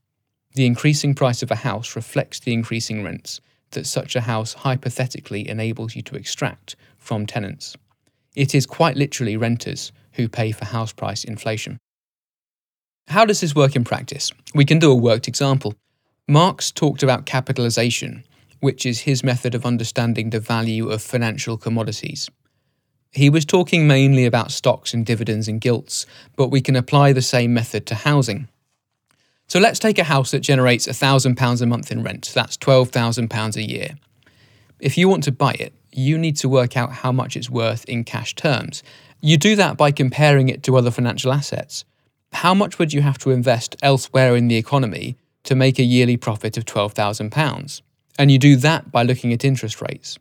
The 0.54 0.66
increasing 0.66 1.14
price 1.14 1.40
of 1.40 1.52
a 1.52 1.56
house 1.56 1.94
reflects 1.94 2.40
the 2.40 2.52
increasing 2.52 3.04
rents 3.04 3.40
that 3.70 3.86
such 3.86 4.16
a 4.16 4.22
house 4.22 4.54
hypothetically 4.54 5.48
enables 5.48 5.94
you 5.94 6.02
to 6.02 6.16
extract 6.16 6.74
from 6.98 7.26
tenants. 7.26 7.76
It 8.34 8.56
is 8.56 8.66
quite 8.66 8.96
literally 8.96 9.36
renters 9.36 9.92
who 10.14 10.28
pay 10.28 10.50
for 10.50 10.64
house 10.64 10.92
price 10.92 11.22
inflation. 11.22 11.78
How 13.06 13.24
does 13.24 13.40
this 13.40 13.54
work 13.54 13.76
in 13.76 13.84
practice? 13.84 14.32
We 14.52 14.64
can 14.64 14.80
do 14.80 14.90
a 14.90 14.96
worked 14.96 15.28
example. 15.28 15.74
Marx 16.26 16.72
talked 16.72 17.04
about 17.04 17.24
capitalization, 17.24 18.24
which 18.58 18.84
is 18.84 19.00
his 19.00 19.22
method 19.22 19.54
of 19.54 19.64
understanding 19.64 20.30
the 20.30 20.40
value 20.40 20.90
of 20.90 21.02
financial 21.02 21.56
commodities. 21.56 22.28
He 23.10 23.30
was 23.30 23.44
talking 23.44 23.86
mainly 23.86 24.26
about 24.26 24.50
stocks 24.50 24.92
and 24.92 25.06
dividends 25.06 25.48
and 25.48 25.60
gilts, 25.60 26.06
but 26.36 26.50
we 26.50 26.60
can 26.60 26.76
apply 26.76 27.12
the 27.12 27.22
same 27.22 27.54
method 27.54 27.86
to 27.86 27.94
housing. 27.94 28.48
So 29.48 29.58
let's 29.60 29.78
take 29.78 29.98
a 29.98 30.04
house 30.04 30.32
that 30.32 30.40
generates 30.40 30.88
£1,000 30.88 31.62
a 31.62 31.66
month 31.66 31.92
in 31.92 32.02
rent, 32.02 32.32
that's 32.34 32.56
£12,000 32.56 33.56
a 33.56 33.62
year. 33.62 33.90
If 34.80 34.98
you 34.98 35.08
want 35.08 35.24
to 35.24 35.32
buy 35.32 35.52
it, 35.52 35.72
you 35.92 36.18
need 36.18 36.36
to 36.36 36.48
work 36.48 36.76
out 36.76 36.92
how 36.92 37.12
much 37.12 37.36
it's 37.36 37.48
worth 37.48 37.84
in 37.86 38.04
cash 38.04 38.34
terms. 38.34 38.82
You 39.20 39.38
do 39.38 39.56
that 39.56 39.76
by 39.78 39.92
comparing 39.92 40.48
it 40.48 40.62
to 40.64 40.76
other 40.76 40.90
financial 40.90 41.32
assets. 41.32 41.84
How 42.32 42.52
much 42.52 42.78
would 42.78 42.92
you 42.92 43.00
have 43.00 43.16
to 43.18 43.30
invest 43.30 43.76
elsewhere 43.82 44.36
in 44.36 44.48
the 44.48 44.56
economy 44.56 45.16
to 45.44 45.54
make 45.54 45.78
a 45.78 45.84
yearly 45.84 46.18
profit 46.18 46.58
of 46.58 46.66
£12,000? 46.66 47.80
And 48.18 48.30
you 48.30 48.38
do 48.38 48.56
that 48.56 48.92
by 48.92 49.04
looking 49.04 49.32
at 49.32 49.44
interest 49.44 49.80
rates. 49.80 50.18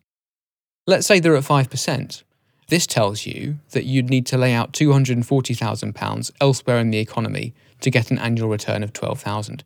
Let's 0.87 1.07
say 1.07 1.19
they're 1.19 1.35
at 1.35 1.43
5%. 1.43 2.23
This 2.67 2.87
tells 2.87 3.25
you 3.25 3.59
that 3.71 3.85
you'd 3.85 4.09
need 4.09 4.25
to 4.27 4.37
lay 4.37 4.53
out 4.53 4.73
£240,000 4.73 6.31
elsewhere 6.41 6.79
in 6.79 6.89
the 6.89 6.97
economy 6.97 7.53
to 7.81 7.91
get 7.91 8.09
an 8.09 8.17
annual 8.17 8.49
return 8.49 8.81
of 8.81 8.93
12,000. 8.93 9.63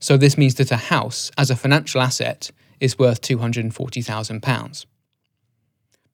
So 0.00 0.16
this 0.16 0.36
means 0.36 0.56
that 0.56 0.70
a 0.70 0.76
house 0.76 1.30
as 1.38 1.50
a 1.50 1.56
financial 1.56 2.02
asset 2.02 2.50
is 2.78 2.98
worth 2.98 3.22
240,000 3.22 4.42
pounds. 4.42 4.86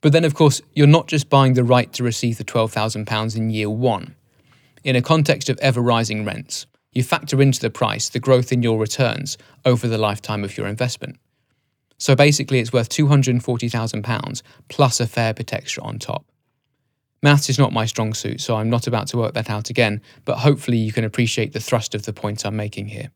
But 0.01 0.13
then 0.13 0.25
of 0.25 0.35
course, 0.35 0.61
you're 0.75 0.87
not 0.87 1.09
just 1.09 1.29
buying 1.29 1.55
the 1.55 1.65
right 1.65 1.93
to 1.95 2.05
receive 2.05 2.39
the 2.39 2.45
12,000 2.45 3.07
pounds 3.07 3.35
in 3.35 3.51
year 3.51 3.71
1. 3.71 4.15
In 4.85 4.97
a 4.97 5.03
context 5.03 5.49
of 5.49 5.59
ever 5.59 5.81
rising 5.81 6.25
rents, 6.25 6.67
you 6.93 7.03
factor 7.03 7.41
into 7.41 7.61
the 7.61 7.71
price 7.71 8.09
the 8.09 8.21
growth 8.21 8.53
in 8.53 8.63
your 8.63 8.79
returns 8.79 9.39
over 9.65 9.89
the 9.89 9.99
lifetime 9.99 10.45
of 10.45 10.57
your 10.57 10.67
investment. 10.67 11.19
So 12.03 12.17
basically, 12.17 12.59
it's 12.59 12.73
worth 12.73 12.89
£240,000 12.89 14.43
plus 14.69 14.99
a 14.99 15.07
fair 15.07 15.33
bit 15.33 15.53
extra 15.53 15.85
on 15.85 16.01
top. 16.01 16.25
Maths 17.23 17.49
is 17.49 17.61
not 17.61 17.73
my 17.73 17.87
strong 17.87 18.13
suit, 18.13 18.41
so 18.41 18.57
I'm 18.57 18.69
not 18.69 18.89
about 18.89 19.07
to 19.09 19.17
work 19.17 19.35
that 19.35 19.49
out 19.49 19.71
again, 19.71 20.03
but 20.25 20.39
hopefully 20.39 20.79
you 20.79 20.91
can 20.91 21.05
appreciate 21.05 21.53
the 21.53 21.61
thrust 21.61 21.95
of 21.95 22.03
the 22.03 22.13
point 22.13 22.45
I'm 22.45 22.57
making 22.57 22.89
here. 22.89 23.13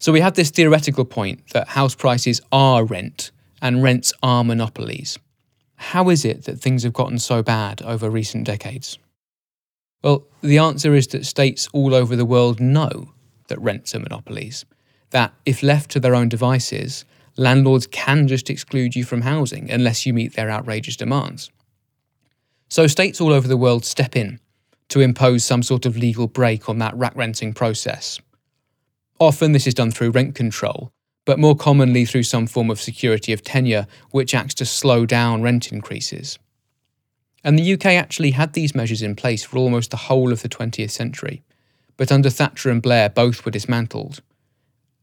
So 0.00 0.10
we 0.10 0.20
have 0.20 0.32
this 0.32 0.48
theoretical 0.48 1.04
point 1.04 1.50
that 1.52 1.68
house 1.68 1.94
prices 1.94 2.40
are 2.50 2.82
rent 2.82 3.30
and 3.60 3.82
rents 3.82 4.14
are 4.22 4.42
monopolies. 4.42 5.18
How 5.76 6.08
is 6.08 6.24
it 6.24 6.44
that 6.44 6.58
things 6.58 6.84
have 6.84 6.94
gotten 6.94 7.18
so 7.18 7.42
bad 7.42 7.82
over 7.82 8.08
recent 8.08 8.46
decades? 8.46 8.98
Well, 10.02 10.26
the 10.40 10.56
answer 10.56 10.94
is 10.94 11.08
that 11.08 11.26
states 11.26 11.68
all 11.74 11.94
over 11.94 12.16
the 12.16 12.24
world 12.24 12.58
know 12.58 13.12
that 13.48 13.60
rents 13.60 13.94
are 13.94 14.00
monopolies, 14.00 14.64
that 15.10 15.34
if 15.44 15.62
left 15.62 15.90
to 15.90 16.00
their 16.00 16.14
own 16.14 16.30
devices, 16.30 17.04
landlords 17.38 17.86
can 17.86 18.28
just 18.28 18.50
exclude 18.50 18.94
you 18.94 19.04
from 19.04 19.22
housing 19.22 19.70
unless 19.70 20.04
you 20.04 20.12
meet 20.12 20.34
their 20.34 20.50
outrageous 20.50 20.96
demands. 20.96 21.50
So 22.68 22.86
states 22.86 23.20
all 23.20 23.32
over 23.32 23.48
the 23.48 23.56
world 23.56 23.84
step 23.84 24.16
in 24.16 24.40
to 24.88 25.00
impose 25.00 25.44
some 25.44 25.62
sort 25.62 25.86
of 25.86 25.96
legal 25.96 26.26
brake 26.26 26.68
on 26.68 26.78
that 26.78 26.96
rack 26.96 27.14
renting 27.14 27.54
process. 27.54 28.20
Often 29.18 29.52
this 29.52 29.66
is 29.66 29.74
done 29.74 29.90
through 29.90 30.10
rent 30.10 30.34
control, 30.34 30.92
but 31.24 31.38
more 31.38 31.56
commonly 31.56 32.04
through 32.04 32.22
some 32.24 32.46
form 32.46 32.70
of 32.70 32.80
security 32.80 33.32
of 33.32 33.42
tenure 33.42 33.86
which 34.10 34.34
acts 34.34 34.54
to 34.54 34.66
slow 34.66 35.06
down 35.06 35.42
rent 35.42 35.72
increases. 35.72 36.38
And 37.44 37.58
the 37.58 37.74
UK 37.74 37.86
actually 37.86 38.32
had 38.32 38.52
these 38.52 38.74
measures 38.74 39.02
in 39.02 39.14
place 39.14 39.44
for 39.44 39.58
almost 39.58 39.90
the 39.90 39.96
whole 39.96 40.32
of 40.32 40.42
the 40.42 40.48
20th 40.48 40.90
century, 40.90 41.42
but 41.96 42.10
under 42.10 42.30
Thatcher 42.30 42.70
and 42.70 42.82
Blair 42.82 43.08
both 43.08 43.44
were 43.44 43.50
dismantled. 43.50 44.22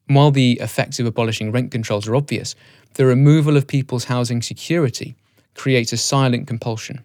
While 0.08 0.32
the 0.32 0.60
effects 0.62 1.00
of 1.00 1.06
abolishing 1.06 1.52
rent 1.52 1.72
controls 1.72 2.08
are 2.08 2.16
obvious, 2.16 2.56
the 2.94 3.06
removal 3.06 3.58
of 3.58 3.68
people's 3.68 4.06
housing 4.06 4.42
security 4.42 5.16
creates 5.56 5.94
a 5.94 5.98
silent 5.98 6.48
compulsion 6.48 7.04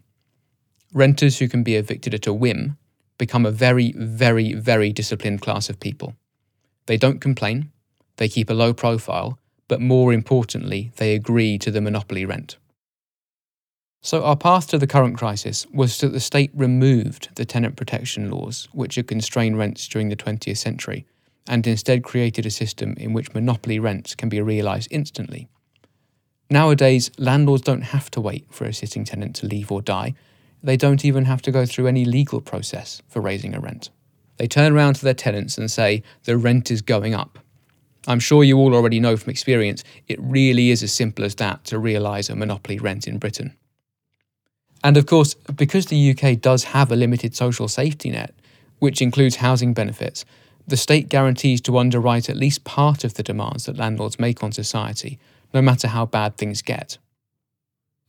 Renters 0.92 1.38
who 1.38 1.48
can 1.48 1.62
be 1.62 1.76
evicted 1.76 2.14
at 2.14 2.26
a 2.26 2.32
whim 2.32 2.76
become 3.16 3.46
a 3.46 3.52
very, 3.52 3.92
very, 3.92 4.54
very 4.54 4.92
disciplined 4.92 5.40
class 5.40 5.68
of 5.68 5.78
people. 5.78 6.14
They 6.86 6.96
don't 6.96 7.20
complain, 7.20 7.70
they 8.16 8.28
keep 8.28 8.50
a 8.50 8.54
low 8.54 8.74
profile, 8.74 9.38
but 9.68 9.80
more 9.80 10.12
importantly, 10.12 10.90
they 10.96 11.14
agree 11.14 11.58
to 11.58 11.70
the 11.70 11.80
monopoly 11.80 12.24
rent. 12.24 12.56
So, 14.02 14.24
our 14.24 14.36
path 14.36 14.66
to 14.68 14.78
the 14.78 14.86
current 14.86 15.16
crisis 15.16 15.64
was 15.72 15.98
that 16.00 16.08
the 16.08 16.20
state 16.20 16.50
removed 16.54 17.28
the 17.36 17.44
tenant 17.44 17.76
protection 17.76 18.30
laws 18.30 18.66
which 18.72 18.96
had 18.96 19.06
constrained 19.06 19.58
rents 19.58 19.86
during 19.86 20.08
the 20.08 20.16
20th 20.16 20.56
century 20.56 21.06
and 21.48 21.66
instead 21.66 22.04
created 22.04 22.46
a 22.46 22.50
system 22.50 22.94
in 22.96 23.12
which 23.12 23.34
monopoly 23.34 23.78
rents 23.78 24.14
can 24.14 24.28
be 24.28 24.40
realised 24.40 24.88
instantly. 24.90 25.48
Nowadays, 26.48 27.10
landlords 27.18 27.62
don't 27.62 27.82
have 27.82 28.10
to 28.12 28.20
wait 28.20 28.46
for 28.50 28.64
a 28.64 28.74
sitting 28.74 29.04
tenant 29.04 29.36
to 29.36 29.46
leave 29.46 29.70
or 29.70 29.82
die 29.82 30.14
they 30.62 30.76
don't 30.76 31.04
even 31.04 31.24
have 31.24 31.42
to 31.42 31.50
go 31.50 31.64
through 31.64 31.86
any 31.86 32.04
legal 32.04 32.40
process 32.40 33.02
for 33.08 33.20
raising 33.20 33.54
a 33.54 33.60
rent. 33.60 33.90
They 34.36 34.46
turn 34.46 34.72
around 34.72 34.94
to 34.94 35.04
their 35.04 35.14
tenants 35.14 35.58
and 35.58 35.70
say, 35.70 36.02
the 36.24 36.36
rent 36.36 36.70
is 36.70 36.82
going 36.82 37.14
up. 37.14 37.38
I'm 38.06 38.20
sure 38.20 38.44
you 38.44 38.56
all 38.58 38.74
already 38.74 39.00
know 39.00 39.16
from 39.16 39.30
experience, 39.30 39.84
it 40.08 40.18
really 40.20 40.70
is 40.70 40.82
as 40.82 40.92
simple 40.92 41.24
as 41.24 41.34
that 41.36 41.64
to 41.66 41.78
realise 41.78 42.30
a 42.30 42.36
monopoly 42.36 42.78
rent 42.78 43.06
in 43.06 43.18
Britain. 43.18 43.56
And 44.82 44.96
of 44.96 45.04
course, 45.04 45.34
because 45.34 45.86
the 45.86 46.10
UK 46.10 46.40
does 46.40 46.64
have 46.64 46.90
a 46.90 46.96
limited 46.96 47.36
social 47.36 47.68
safety 47.68 48.10
net, 48.10 48.34
which 48.78 49.02
includes 49.02 49.36
housing 49.36 49.74
benefits, 49.74 50.24
the 50.66 50.76
state 50.76 51.08
guarantees 51.08 51.60
to 51.62 51.78
underwrite 51.78 52.28
at 52.28 52.36
least 52.36 52.64
part 52.64 53.04
of 53.04 53.14
the 53.14 53.22
demands 53.22 53.66
that 53.66 53.76
landlords 53.76 54.18
make 54.18 54.42
on 54.42 54.52
society, 54.52 55.18
no 55.52 55.60
matter 55.60 55.88
how 55.88 56.06
bad 56.06 56.36
things 56.36 56.62
get. 56.62 56.98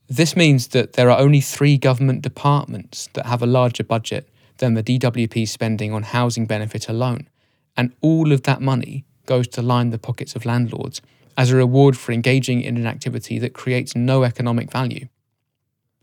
This 0.08 0.36
means 0.36 0.68
that 0.68 0.92
there 0.92 1.10
are 1.10 1.18
only 1.18 1.40
three 1.40 1.78
government 1.78 2.22
departments 2.22 3.08
that 3.14 3.26
have 3.26 3.42
a 3.42 3.46
larger 3.46 3.84
budget 3.84 4.28
than 4.58 4.74
the 4.74 4.82
DWP 4.82 5.48
spending 5.48 5.92
on 5.92 6.02
housing 6.02 6.46
benefit 6.46 6.88
alone, 6.88 7.28
and 7.76 7.92
all 8.00 8.32
of 8.32 8.42
that 8.42 8.60
money 8.60 9.04
goes 9.26 9.48
to 9.48 9.62
line 9.62 9.90
the 9.90 9.98
pockets 9.98 10.36
of 10.36 10.44
landlords 10.44 11.00
as 11.36 11.50
a 11.50 11.56
reward 11.56 11.96
for 11.96 12.12
engaging 12.12 12.60
in 12.60 12.76
an 12.76 12.86
activity 12.86 13.38
that 13.38 13.54
creates 13.54 13.96
no 13.96 14.22
economic 14.22 14.70
value. 14.70 15.08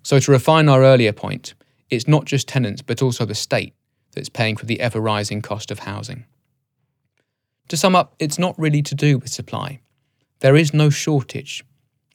So, 0.01 0.19
to 0.19 0.31
refine 0.31 0.69
our 0.69 0.83
earlier 0.83 1.13
point, 1.13 1.53
it's 1.89 2.07
not 2.07 2.25
just 2.25 2.47
tenants 2.47 2.81
but 2.81 3.01
also 3.01 3.25
the 3.25 3.35
state 3.35 3.73
that's 4.13 4.29
paying 4.29 4.57
for 4.57 4.65
the 4.65 4.79
ever 4.79 4.99
rising 4.99 5.41
cost 5.41 5.71
of 5.71 5.79
housing. 5.79 6.25
To 7.69 7.77
sum 7.77 7.95
up, 7.95 8.13
it's 8.19 8.37
not 8.37 8.59
really 8.59 8.81
to 8.83 8.95
do 8.95 9.17
with 9.17 9.29
supply. 9.29 9.79
There 10.39 10.55
is 10.55 10.73
no 10.73 10.89
shortage, 10.89 11.63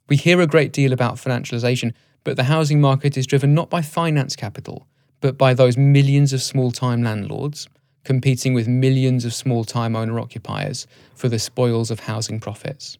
we 0.08 0.16
hear 0.16 0.40
a 0.40 0.46
great 0.46 0.72
deal 0.72 0.92
about 0.92 1.16
financialisation, 1.16 1.94
but 2.24 2.36
the 2.36 2.44
housing 2.44 2.80
market 2.80 3.16
is 3.16 3.26
driven 3.26 3.54
not 3.54 3.70
by 3.70 3.80
finance 3.80 4.36
capital, 4.36 4.86
but 5.20 5.38
by 5.38 5.54
those 5.54 5.78
millions 5.78 6.32
of 6.32 6.42
small 6.42 6.70
time 6.70 7.02
landlords 7.02 7.68
competing 8.04 8.52
with 8.52 8.68
millions 8.68 9.24
of 9.24 9.32
small 9.32 9.64
time 9.64 9.96
owner 9.96 10.20
occupiers 10.20 10.86
for 11.14 11.30
the 11.30 11.38
spoils 11.38 11.90
of 11.90 12.00
housing 12.00 12.38
profits. 12.38 12.98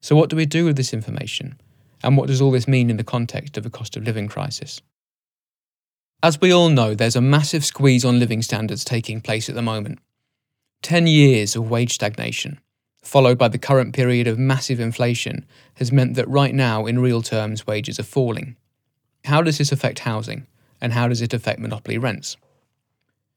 So, 0.00 0.16
what 0.16 0.30
do 0.30 0.36
we 0.36 0.46
do 0.46 0.64
with 0.64 0.76
this 0.76 0.94
information? 0.94 1.60
And 2.02 2.16
what 2.16 2.28
does 2.28 2.40
all 2.40 2.52
this 2.52 2.68
mean 2.68 2.88
in 2.88 2.96
the 2.96 3.04
context 3.04 3.58
of 3.58 3.66
a 3.66 3.70
cost 3.70 3.96
of 3.96 4.04
living 4.04 4.28
crisis? 4.28 4.80
As 6.22 6.40
we 6.40 6.52
all 6.52 6.70
know, 6.70 6.94
there's 6.94 7.16
a 7.16 7.20
massive 7.20 7.64
squeeze 7.64 8.04
on 8.04 8.18
living 8.18 8.40
standards 8.40 8.84
taking 8.84 9.20
place 9.20 9.48
at 9.48 9.54
the 9.54 9.62
moment. 9.62 9.98
10 10.82 11.06
years 11.06 11.56
of 11.56 11.70
wage 11.70 11.92
stagnation, 11.94 12.60
followed 13.02 13.38
by 13.38 13.48
the 13.48 13.58
current 13.58 13.94
period 13.94 14.26
of 14.26 14.38
massive 14.38 14.78
inflation, 14.80 15.44
has 15.74 15.92
meant 15.92 16.14
that 16.14 16.28
right 16.28 16.54
now, 16.54 16.86
in 16.86 17.00
real 17.00 17.22
terms, 17.22 17.66
wages 17.66 17.98
are 17.98 18.04
falling. 18.04 18.56
How 19.24 19.42
does 19.42 19.58
this 19.58 19.72
affect 19.72 20.00
housing, 20.00 20.46
and 20.80 20.92
how 20.92 21.08
does 21.08 21.20
it 21.20 21.34
affect 21.34 21.60
monopoly 21.60 21.98
rents? 21.98 22.36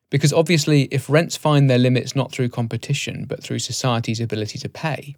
Because 0.09 0.33
obviously, 0.33 0.83
if 0.91 1.09
rents 1.09 1.37
find 1.37 1.69
their 1.69 1.79
limits 1.79 2.15
not 2.15 2.31
through 2.31 2.49
competition, 2.49 3.25
but 3.25 3.41
through 3.41 3.59
society's 3.59 4.19
ability 4.19 4.59
to 4.59 4.69
pay, 4.69 5.15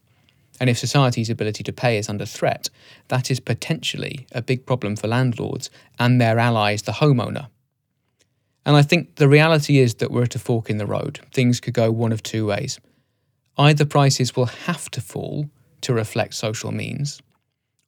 and 0.60 0.70
if 0.70 0.78
society's 0.78 1.30
ability 1.30 1.64
to 1.64 1.74
pay 1.74 1.98
is 1.98 2.08
under 2.08 2.26
threat, 2.26 2.70
that 3.08 3.32
is 3.32 3.40
potentially 3.40 4.28
a 4.32 4.42
big 4.42 4.66
problem 4.66 4.96
for 4.96 5.08
landlords 5.08 5.70
and 6.00 6.22
their 6.22 6.38
allies, 6.40 6.84
the 6.84 6.94
homeowner. 6.94 7.48
And 8.66 8.76
I 8.76 8.82
think 8.82 9.16
the 9.16 9.28
reality 9.28 9.80
is 9.80 9.96
that 9.96 10.12
we're 10.12 10.24
at 10.24 10.36
a 10.36 10.40
fork 10.40 10.70
in 10.70 10.78
the 10.78 10.86
road. 10.86 11.20
Things 11.34 11.60
could 11.60 11.74
go 11.74 11.92
one 11.92 12.12
of 12.12 12.24
two 12.24 12.46
ways. 12.46 12.80
Either 13.58 13.86
prices 13.86 14.36
will 14.36 14.46
have 14.46 14.90
to 14.92 15.02
fall 15.02 15.50
to 15.82 15.94
reflect 15.94 16.34
social 16.34 16.72
means, 16.72 17.22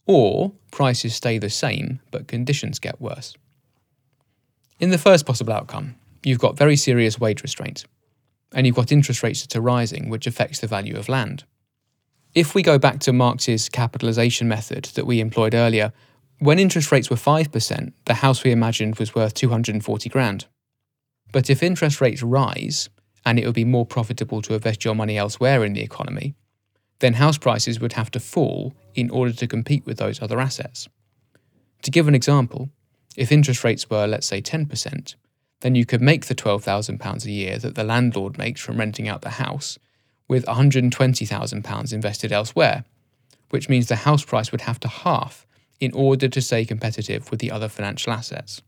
or 0.06 0.52
prices 0.72 1.16
stay 1.16 1.38
the 1.38 1.50
same 1.50 2.00
but 2.12 2.28
conditions 2.28 2.78
get 2.80 3.02
worse. 3.02 3.36
In 4.80 4.90
the 4.90 4.98
first 4.98 5.26
possible 5.26 5.54
outcome, 5.54 5.96
you've 6.24 6.40
got 6.40 6.58
very 6.58 6.76
serious 6.76 7.20
wage 7.20 7.42
restraint. 7.42 7.86
And 8.54 8.66
you've 8.66 8.76
got 8.76 8.92
interest 8.92 9.24
rates 9.24 9.42
that 9.42 9.56
are 9.56 9.62
rising, 9.62 10.10
which 10.10 10.28
affects 10.28 10.60
the 10.60 10.68
value 10.68 10.98
of 10.98 11.10
land. 11.10 11.46
If 12.34 12.54
we 12.54 12.62
go 12.62 12.78
back 12.78 13.00
to 13.02 13.14
Marx's 13.14 13.70
capitalization 13.70 14.48
method 14.48 14.86
that 14.96 15.06
we 15.06 15.20
employed 15.20 15.54
earlier, 15.54 15.94
when 16.40 16.60
interest 16.60 16.92
rates 16.92 17.10
were 17.10 17.16
5%, 17.16 17.94
the 18.06 18.14
house 18.16 18.44
we 18.44 18.52
imagined 18.52 18.98
was 18.98 19.16
worth 19.16 19.34
240 19.34 20.10
grand. 20.10 20.46
But 21.36 21.50
if 21.50 21.62
interest 21.62 22.00
rates 22.00 22.24
rise, 22.24 22.88
and 23.26 23.38
it 23.38 23.46
would 23.46 23.56
be 23.56 23.66
more 23.66 23.86
profitable 23.86 24.42
to 24.44 24.54
invest 24.54 24.86
your 24.86 24.96
money 24.96 25.18
elsewhere 25.18 25.66
in 25.66 25.74
the 25.74 25.82
economy, 25.82 26.34
then 27.00 27.16
house 27.16 27.38
prices 27.38 27.78
would 27.78 27.92
have 27.92 28.10
to 28.12 28.22
fall 28.22 28.74
in 28.94 29.10
order 29.10 29.34
to 29.34 29.46
compete 29.46 29.86
with 29.86 29.98
those 29.98 30.22
other 30.22 30.40
assets. 30.40 30.88
To 31.82 31.92
give 31.92 32.08
an 32.08 32.16
example, 32.16 32.70
if 33.18 33.34
interest 33.34 33.66
rates 33.66 33.90
were, 33.90 34.08
let's 34.08 34.28
say, 34.28 34.42
10%, 34.42 35.16
then 35.60 35.76
you 35.76 35.86
could 35.86 36.00
make 36.00 36.28
the 36.28 36.36
£12,000 36.36 37.26
a 37.26 37.30
year 37.30 37.58
that 37.58 37.76
the 37.76 37.84
landlord 37.84 38.38
makes 38.38 38.62
from 38.62 38.78
renting 38.78 39.10
out 39.10 39.22
the 39.22 39.32
house 39.32 39.78
with 40.30 40.46
£120,000 40.46 41.94
invested 41.94 42.32
elsewhere, 42.32 42.86
which 43.50 43.68
means 43.68 43.90
the 43.90 44.08
house 44.08 44.24
price 44.24 44.54
would 44.54 44.62
have 44.62 44.80
to 44.80 44.88
half 44.88 45.46
in 45.82 45.92
order 45.92 46.30
to 46.30 46.42
stay 46.42 46.64
competitive 46.64 47.30
with 47.30 47.42
the 47.42 47.52
other 47.52 47.68
financial 47.68 48.14
assets. 48.14 48.62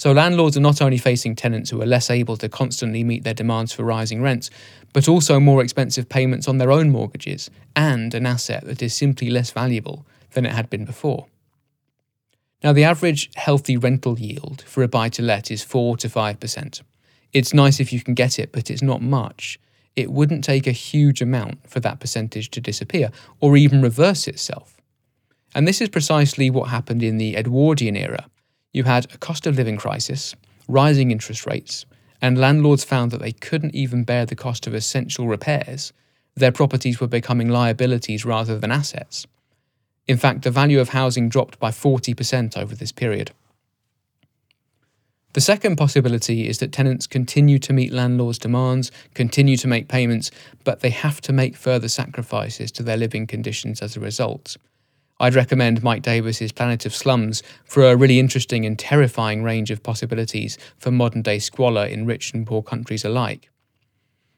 So 0.00 0.12
landlords 0.12 0.56
are 0.56 0.60
not 0.60 0.80
only 0.80 0.96
facing 0.96 1.36
tenants 1.36 1.68
who 1.68 1.82
are 1.82 1.86
less 1.86 2.08
able 2.08 2.38
to 2.38 2.48
constantly 2.48 3.04
meet 3.04 3.22
their 3.22 3.34
demands 3.34 3.74
for 3.74 3.84
rising 3.84 4.22
rents, 4.22 4.48
but 4.94 5.06
also 5.06 5.38
more 5.38 5.62
expensive 5.62 6.08
payments 6.08 6.48
on 6.48 6.56
their 6.56 6.72
own 6.72 6.88
mortgages 6.88 7.50
and 7.76 8.14
an 8.14 8.24
asset 8.24 8.64
that 8.64 8.80
is 8.80 8.94
simply 8.94 9.28
less 9.28 9.50
valuable 9.50 10.06
than 10.30 10.46
it 10.46 10.52
had 10.52 10.70
been 10.70 10.86
before. 10.86 11.26
Now, 12.64 12.72
the 12.72 12.82
average 12.82 13.28
healthy 13.34 13.76
rental 13.76 14.18
yield 14.18 14.62
for 14.62 14.82
a 14.82 14.88
buy 14.88 15.10
to 15.10 15.20
let 15.20 15.50
is 15.50 15.62
4 15.62 15.98
to 15.98 16.08
5%. 16.08 16.80
It's 17.34 17.52
nice 17.52 17.78
if 17.78 17.92
you 17.92 18.00
can 18.00 18.14
get 18.14 18.38
it, 18.38 18.52
but 18.52 18.70
it's 18.70 18.80
not 18.80 19.02
much. 19.02 19.60
It 19.96 20.10
wouldn't 20.10 20.44
take 20.44 20.66
a 20.66 20.72
huge 20.72 21.20
amount 21.20 21.68
for 21.68 21.80
that 21.80 22.00
percentage 22.00 22.48
to 22.52 22.60
disappear 22.62 23.10
or 23.38 23.54
even 23.54 23.82
reverse 23.82 24.26
itself. 24.26 24.80
And 25.54 25.68
this 25.68 25.82
is 25.82 25.90
precisely 25.90 26.48
what 26.48 26.70
happened 26.70 27.02
in 27.02 27.18
the 27.18 27.36
Edwardian 27.36 27.98
era, 27.98 28.30
you 28.72 28.84
had 28.84 29.12
a 29.12 29.18
cost 29.18 29.46
of 29.46 29.56
living 29.56 29.76
crisis, 29.76 30.34
rising 30.68 31.10
interest 31.10 31.46
rates, 31.46 31.86
and 32.22 32.38
landlords 32.38 32.84
found 32.84 33.10
that 33.10 33.20
they 33.20 33.32
couldn't 33.32 33.74
even 33.74 34.04
bear 34.04 34.26
the 34.26 34.36
cost 34.36 34.66
of 34.66 34.74
essential 34.74 35.26
repairs. 35.26 35.92
Their 36.34 36.52
properties 36.52 37.00
were 37.00 37.06
becoming 37.06 37.48
liabilities 37.48 38.24
rather 38.24 38.58
than 38.58 38.70
assets. 38.70 39.26
In 40.06 40.16
fact, 40.16 40.42
the 40.42 40.50
value 40.50 40.80
of 40.80 40.90
housing 40.90 41.28
dropped 41.28 41.58
by 41.58 41.70
40% 41.70 42.56
over 42.56 42.74
this 42.74 42.92
period. 42.92 43.32
The 45.32 45.40
second 45.40 45.76
possibility 45.76 46.48
is 46.48 46.58
that 46.58 46.72
tenants 46.72 47.06
continue 47.06 47.60
to 47.60 47.72
meet 47.72 47.92
landlords' 47.92 48.38
demands, 48.38 48.90
continue 49.14 49.56
to 49.58 49.68
make 49.68 49.86
payments, 49.86 50.32
but 50.64 50.80
they 50.80 50.90
have 50.90 51.20
to 51.20 51.32
make 51.32 51.54
further 51.54 51.86
sacrifices 51.86 52.72
to 52.72 52.82
their 52.82 52.96
living 52.96 53.28
conditions 53.28 53.80
as 53.80 53.96
a 53.96 54.00
result. 54.00 54.56
I'd 55.22 55.34
recommend 55.34 55.82
Mike 55.82 56.00
Davis's 56.00 56.50
Planet 56.50 56.86
of 56.86 56.94
Slums 56.94 57.42
for 57.66 57.84
a 57.84 57.94
really 57.94 58.18
interesting 58.18 58.64
and 58.64 58.78
terrifying 58.78 59.42
range 59.42 59.70
of 59.70 59.82
possibilities 59.82 60.56
for 60.78 60.90
modern 60.90 61.20
day 61.20 61.38
squalor 61.38 61.84
in 61.84 62.06
rich 62.06 62.32
and 62.32 62.46
poor 62.46 62.62
countries 62.62 63.04
alike. 63.04 63.50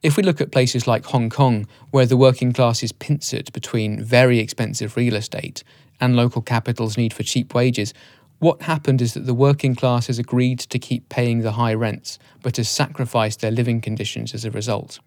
If 0.03 0.17
we 0.17 0.25
look 0.25 0.41
at 0.41 0.51
places 0.51 0.89
like 0.89 1.05
Hong 1.05 1.31
Kong, 1.31 1.69
where 1.93 2.05
the 2.05 2.17
working 2.17 2.53
class 2.53 2.83
is 2.83 2.91
pincered 2.91 3.53
between 3.53 4.03
very 4.03 4.41
expensive 4.41 4.97
real 4.97 5.15
estate 5.15 5.63
and 6.01 6.17
local 6.17 6.43
capital's 6.43 6.97
need 6.97 7.15
for 7.15 7.23
cheap 7.23 7.55
wages, 7.55 7.95
what 8.41 8.63
happened 8.63 9.01
is 9.01 9.15
that 9.15 9.27
the 9.27 9.35
working 9.35 9.77
class 9.77 10.09
has 10.09 10.19
agreed 10.19 10.59
to 10.59 10.81
keep 10.81 11.09
paying 11.09 11.43
the 11.43 11.53
high 11.53 11.75
rents, 11.75 12.19
but 12.43 12.57
has 12.57 12.69
sacrificed 12.69 13.41
their 13.41 13.53
living 13.53 13.81
conditions 13.81 14.35
as 14.35 14.45
a 14.45 14.51
result. 14.51 14.99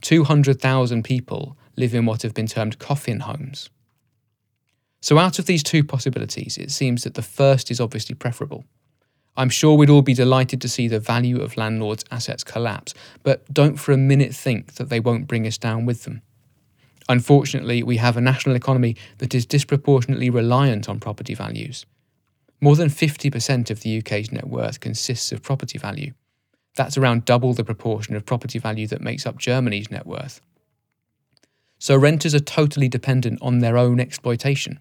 200,000 0.00 1.02
people 1.04 1.54
live 1.76 1.94
in 1.94 2.06
what 2.06 2.22
have 2.22 2.32
been 2.32 2.46
termed 2.46 2.78
coffin 2.78 3.20
homes. 3.20 3.68
So, 5.06 5.18
out 5.18 5.38
of 5.38 5.46
these 5.46 5.62
two 5.62 5.84
possibilities, 5.84 6.58
it 6.58 6.72
seems 6.72 7.04
that 7.04 7.14
the 7.14 7.22
first 7.22 7.70
is 7.70 7.80
obviously 7.80 8.16
preferable. 8.16 8.64
I'm 9.36 9.50
sure 9.50 9.76
we'd 9.76 9.88
all 9.88 10.02
be 10.02 10.14
delighted 10.14 10.60
to 10.62 10.68
see 10.68 10.88
the 10.88 10.98
value 10.98 11.40
of 11.40 11.56
landlords' 11.56 12.04
assets 12.10 12.42
collapse, 12.42 12.92
but 13.22 13.44
don't 13.54 13.76
for 13.76 13.92
a 13.92 13.96
minute 13.96 14.34
think 14.34 14.74
that 14.74 14.88
they 14.88 14.98
won't 14.98 15.28
bring 15.28 15.46
us 15.46 15.58
down 15.58 15.86
with 15.86 16.02
them. 16.02 16.22
Unfortunately, 17.08 17.84
we 17.84 17.98
have 17.98 18.16
a 18.16 18.20
national 18.20 18.56
economy 18.56 18.96
that 19.18 19.32
is 19.32 19.46
disproportionately 19.46 20.28
reliant 20.28 20.88
on 20.88 20.98
property 20.98 21.34
values. 21.34 21.86
More 22.60 22.74
than 22.74 22.88
50% 22.88 23.70
of 23.70 23.82
the 23.82 23.98
UK's 23.98 24.32
net 24.32 24.48
worth 24.48 24.80
consists 24.80 25.30
of 25.30 25.40
property 25.40 25.78
value. 25.78 26.14
That's 26.74 26.98
around 26.98 27.24
double 27.24 27.54
the 27.54 27.62
proportion 27.62 28.16
of 28.16 28.26
property 28.26 28.58
value 28.58 28.88
that 28.88 29.02
makes 29.02 29.24
up 29.24 29.38
Germany's 29.38 29.88
net 29.88 30.04
worth. 30.04 30.40
So 31.78 31.94
renters 31.96 32.34
are 32.34 32.40
totally 32.40 32.88
dependent 32.88 33.38
on 33.40 33.60
their 33.60 33.78
own 33.78 34.00
exploitation. 34.00 34.80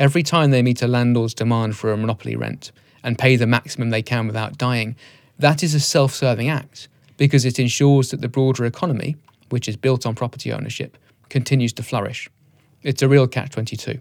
Every 0.00 0.22
time 0.22 0.50
they 0.50 0.62
meet 0.62 0.80
a 0.80 0.88
landlord's 0.88 1.34
demand 1.34 1.76
for 1.76 1.92
a 1.92 1.96
monopoly 1.96 2.34
rent 2.34 2.72
and 3.04 3.18
pay 3.18 3.36
the 3.36 3.46
maximum 3.46 3.90
they 3.90 4.00
can 4.00 4.26
without 4.26 4.56
dying, 4.56 4.96
that 5.38 5.62
is 5.62 5.74
a 5.74 5.80
self 5.80 6.14
serving 6.14 6.48
act 6.48 6.88
because 7.18 7.44
it 7.44 7.58
ensures 7.58 8.10
that 8.10 8.22
the 8.22 8.28
broader 8.28 8.64
economy, 8.64 9.16
which 9.50 9.68
is 9.68 9.76
built 9.76 10.06
on 10.06 10.14
property 10.14 10.54
ownership, 10.54 10.96
continues 11.28 11.74
to 11.74 11.82
flourish. 11.82 12.30
It's 12.82 13.02
a 13.02 13.08
real 13.08 13.28
catch 13.28 13.50
22. 13.50 14.00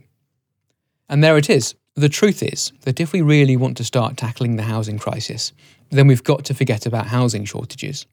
And 1.10 1.22
there 1.22 1.38
it 1.38 1.50
is. 1.50 1.76
The 1.96 2.08
truth 2.08 2.42
is 2.42 2.72
that 2.84 3.02
if 3.02 3.12
we 3.12 3.22
really 3.22 3.58
want 3.58 3.76
to 3.76 3.84
start 3.84 4.16
tackling 4.16 4.56
the 4.56 4.64
housing 4.64 5.00
crisis, 5.00 5.52
then 5.90 6.08
we've 6.08 6.24
got 6.24 6.46
to 6.46 6.54
forget 6.54 6.86
about 6.86 7.08
housing 7.08 7.44
shortages. 7.44 8.06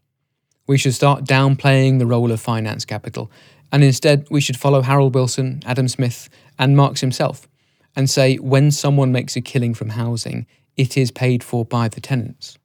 We 0.66 0.76
should 0.76 0.94
start 0.94 1.22
downplaying 1.22 2.00
the 2.00 2.06
role 2.06 2.32
of 2.32 2.40
finance 2.40 2.84
capital, 2.84 3.30
and 3.70 3.84
instead 3.84 4.26
we 4.28 4.40
should 4.40 4.56
follow 4.56 4.82
Harold 4.82 5.14
Wilson, 5.14 5.62
Adam 5.64 5.86
Smith, 5.86 6.28
and 6.58 6.76
Marx 6.76 7.00
himself 7.00 7.46
and 7.96 8.08
say 8.08 8.36
when 8.36 8.70
someone 8.70 9.10
makes 9.10 9.34
a 9.34 9.40
killing 9.40 9.74
from 9.74 9.90
housing, 9.90 10.46
it 10.76 10.96
is 10.96 11.10
paid 11.10 11.42
for 11.42 11.64
by 11.64 11.88
the 11.88 12.00
tenants. 12.00 12.58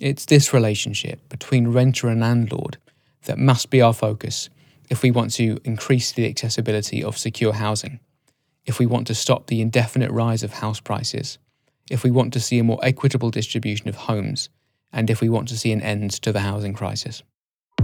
It's 0.00 0.26
this 0.26 0.52
relationship 0.52 1.28
between 1.28 1.68
renter 1.68 2.08
and 2.08 2.20
landlord 2.20 2.76
that 3.24 3.38
must 3.38 3.70
be 3.70 3.80
our 3.80 3.94
focus 3.94 4.50
if 4.88 5.02
we 5.02 5.12
want 5.12 5.32
to 5.34 5.58
increase 5.64 6.10
the 6.10 6.26
accessibility 6.26 7.02
of 7.02 7.16
secure 7.16 7.52
housing, 7.52 8.00
if 8.66 8.78
we 8.78 8.86
want 8.86 9.06
to 9.06 9.14
stop 9.14 9.46
the 9.46 9.60
indefinite 9.60 10.10
rise 10.10 10.42
of 10.42 10.54
house 10.54 10.80
prices, 10.80 11.38
if 11.90 12.02
we 12.02 12.10
want 12.10 12.32
to 12.32 12.40
see 12.40 12.58
a 12.58 12.64
more 12.64 12.80
equitable 12.82 13.30
distribution 13.30 13.88
of 13.88 13.94
homes, 13.94 14.48
and 14.92 15.08
if 15.08 15.20
we 15.20 15.28
want 15.28 15.48
to 15.48 15.56
see 15.56 15.70
an 15.70 15.80
end 15.80 16.10
to 16.10 16.32
the 16.32 16.40
housing 16.40 16.74
crisis. 16.74 17.22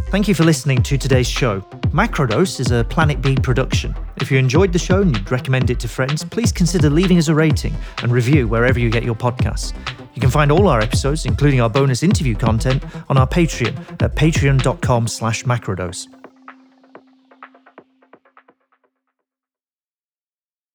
Thank 0.08 0.28
you 0.28 0.34
for 0.34 0.44
listening 0.44 0.82
to 0.84 0.96
today's 0.96 1.28
show. 1.28 1.60
Macrodose 1.90 2.60
is 2.60 2.70
a 2.70 2.84
Planet 2.84 3.20
B 3.20 3.34
production. 3.34 3.92
If 4.20 4.30
you 4.30 4.38
enjoyed 4.38 4.72
the 4.72 4.78
show 4.78 5.02
and 5.02 5.14
you'd 5.14 5.30
recommend 5.32 5.68
it 5.68 5.80
to 5.80 5.88
friends, 5.88 6.24
please 6.24 6.52
consider 6.52 6.88
leaving 6.88 7.18
us 7.18 7.26
a 7.26 7.34
rating 7.34 7.74
and 8.02 8.12
review 8.12 8.46
wherever 8.46 8.78
you 8.78 8.88
get 8.88 9.02
your 9.02 9.16
podcasts. 9.16 9.74
You 10.14 10.20
can 10.20 10.30
find 10.30 10.52
all 10.52 10.68
our 10.68 10.80
episodes, 10.80 11.26
including 11.26 11.60
our 11.60 11.68
bonus 11.68 12.04
interview 12.04 12.36
content, 12.36 12.84
on 13.08 13.18
our 13.18 13.26
Patreon 13.26 13.76
at 14.00 14.14
patreon.com 14.14 15.08
slash 15.08 15.42
macrodose. 15.44 16.06